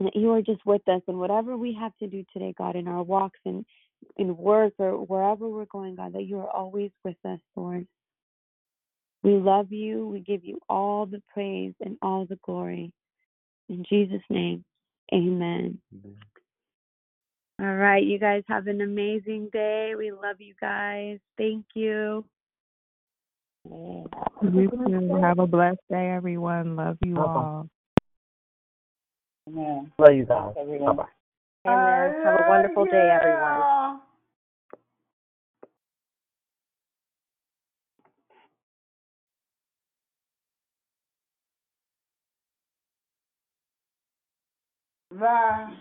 [0.00, 2.88] that you are just with us and whatever we have to do today, God, in
[2.88, 3.64] our walks and
[4.16, 7.86] in work or wherever we're going, God, that you are always with us, Lord.
[9.22, 10.06] We love you.
[10.08, 12.92] We give you all the praise and all the glory.
[13.68, 14.64] In Jesus' name,
[15.14, 15.78] amen.
[17.60, 19.92] All right, you guys have an amazing day.
[19.96, 21.18] We love you guys.
[21.38, 22.24] Thank you.
[23.64, 24.08] You.
[25.22, 26.74] Have a blessed day, everyone.
[26.74, 27.68] Love you all.
[29.48, 29.92] Amen.
[29.98, 30.54] Love you guys.
[30.58, 30.96] Everyone.
[30.96, 31.72] Bye bye.
[31.72, 32.24] Amen.
[32.24, 33.81] Have a wonderful day, everyone.
[45.20, 45.74] Bye.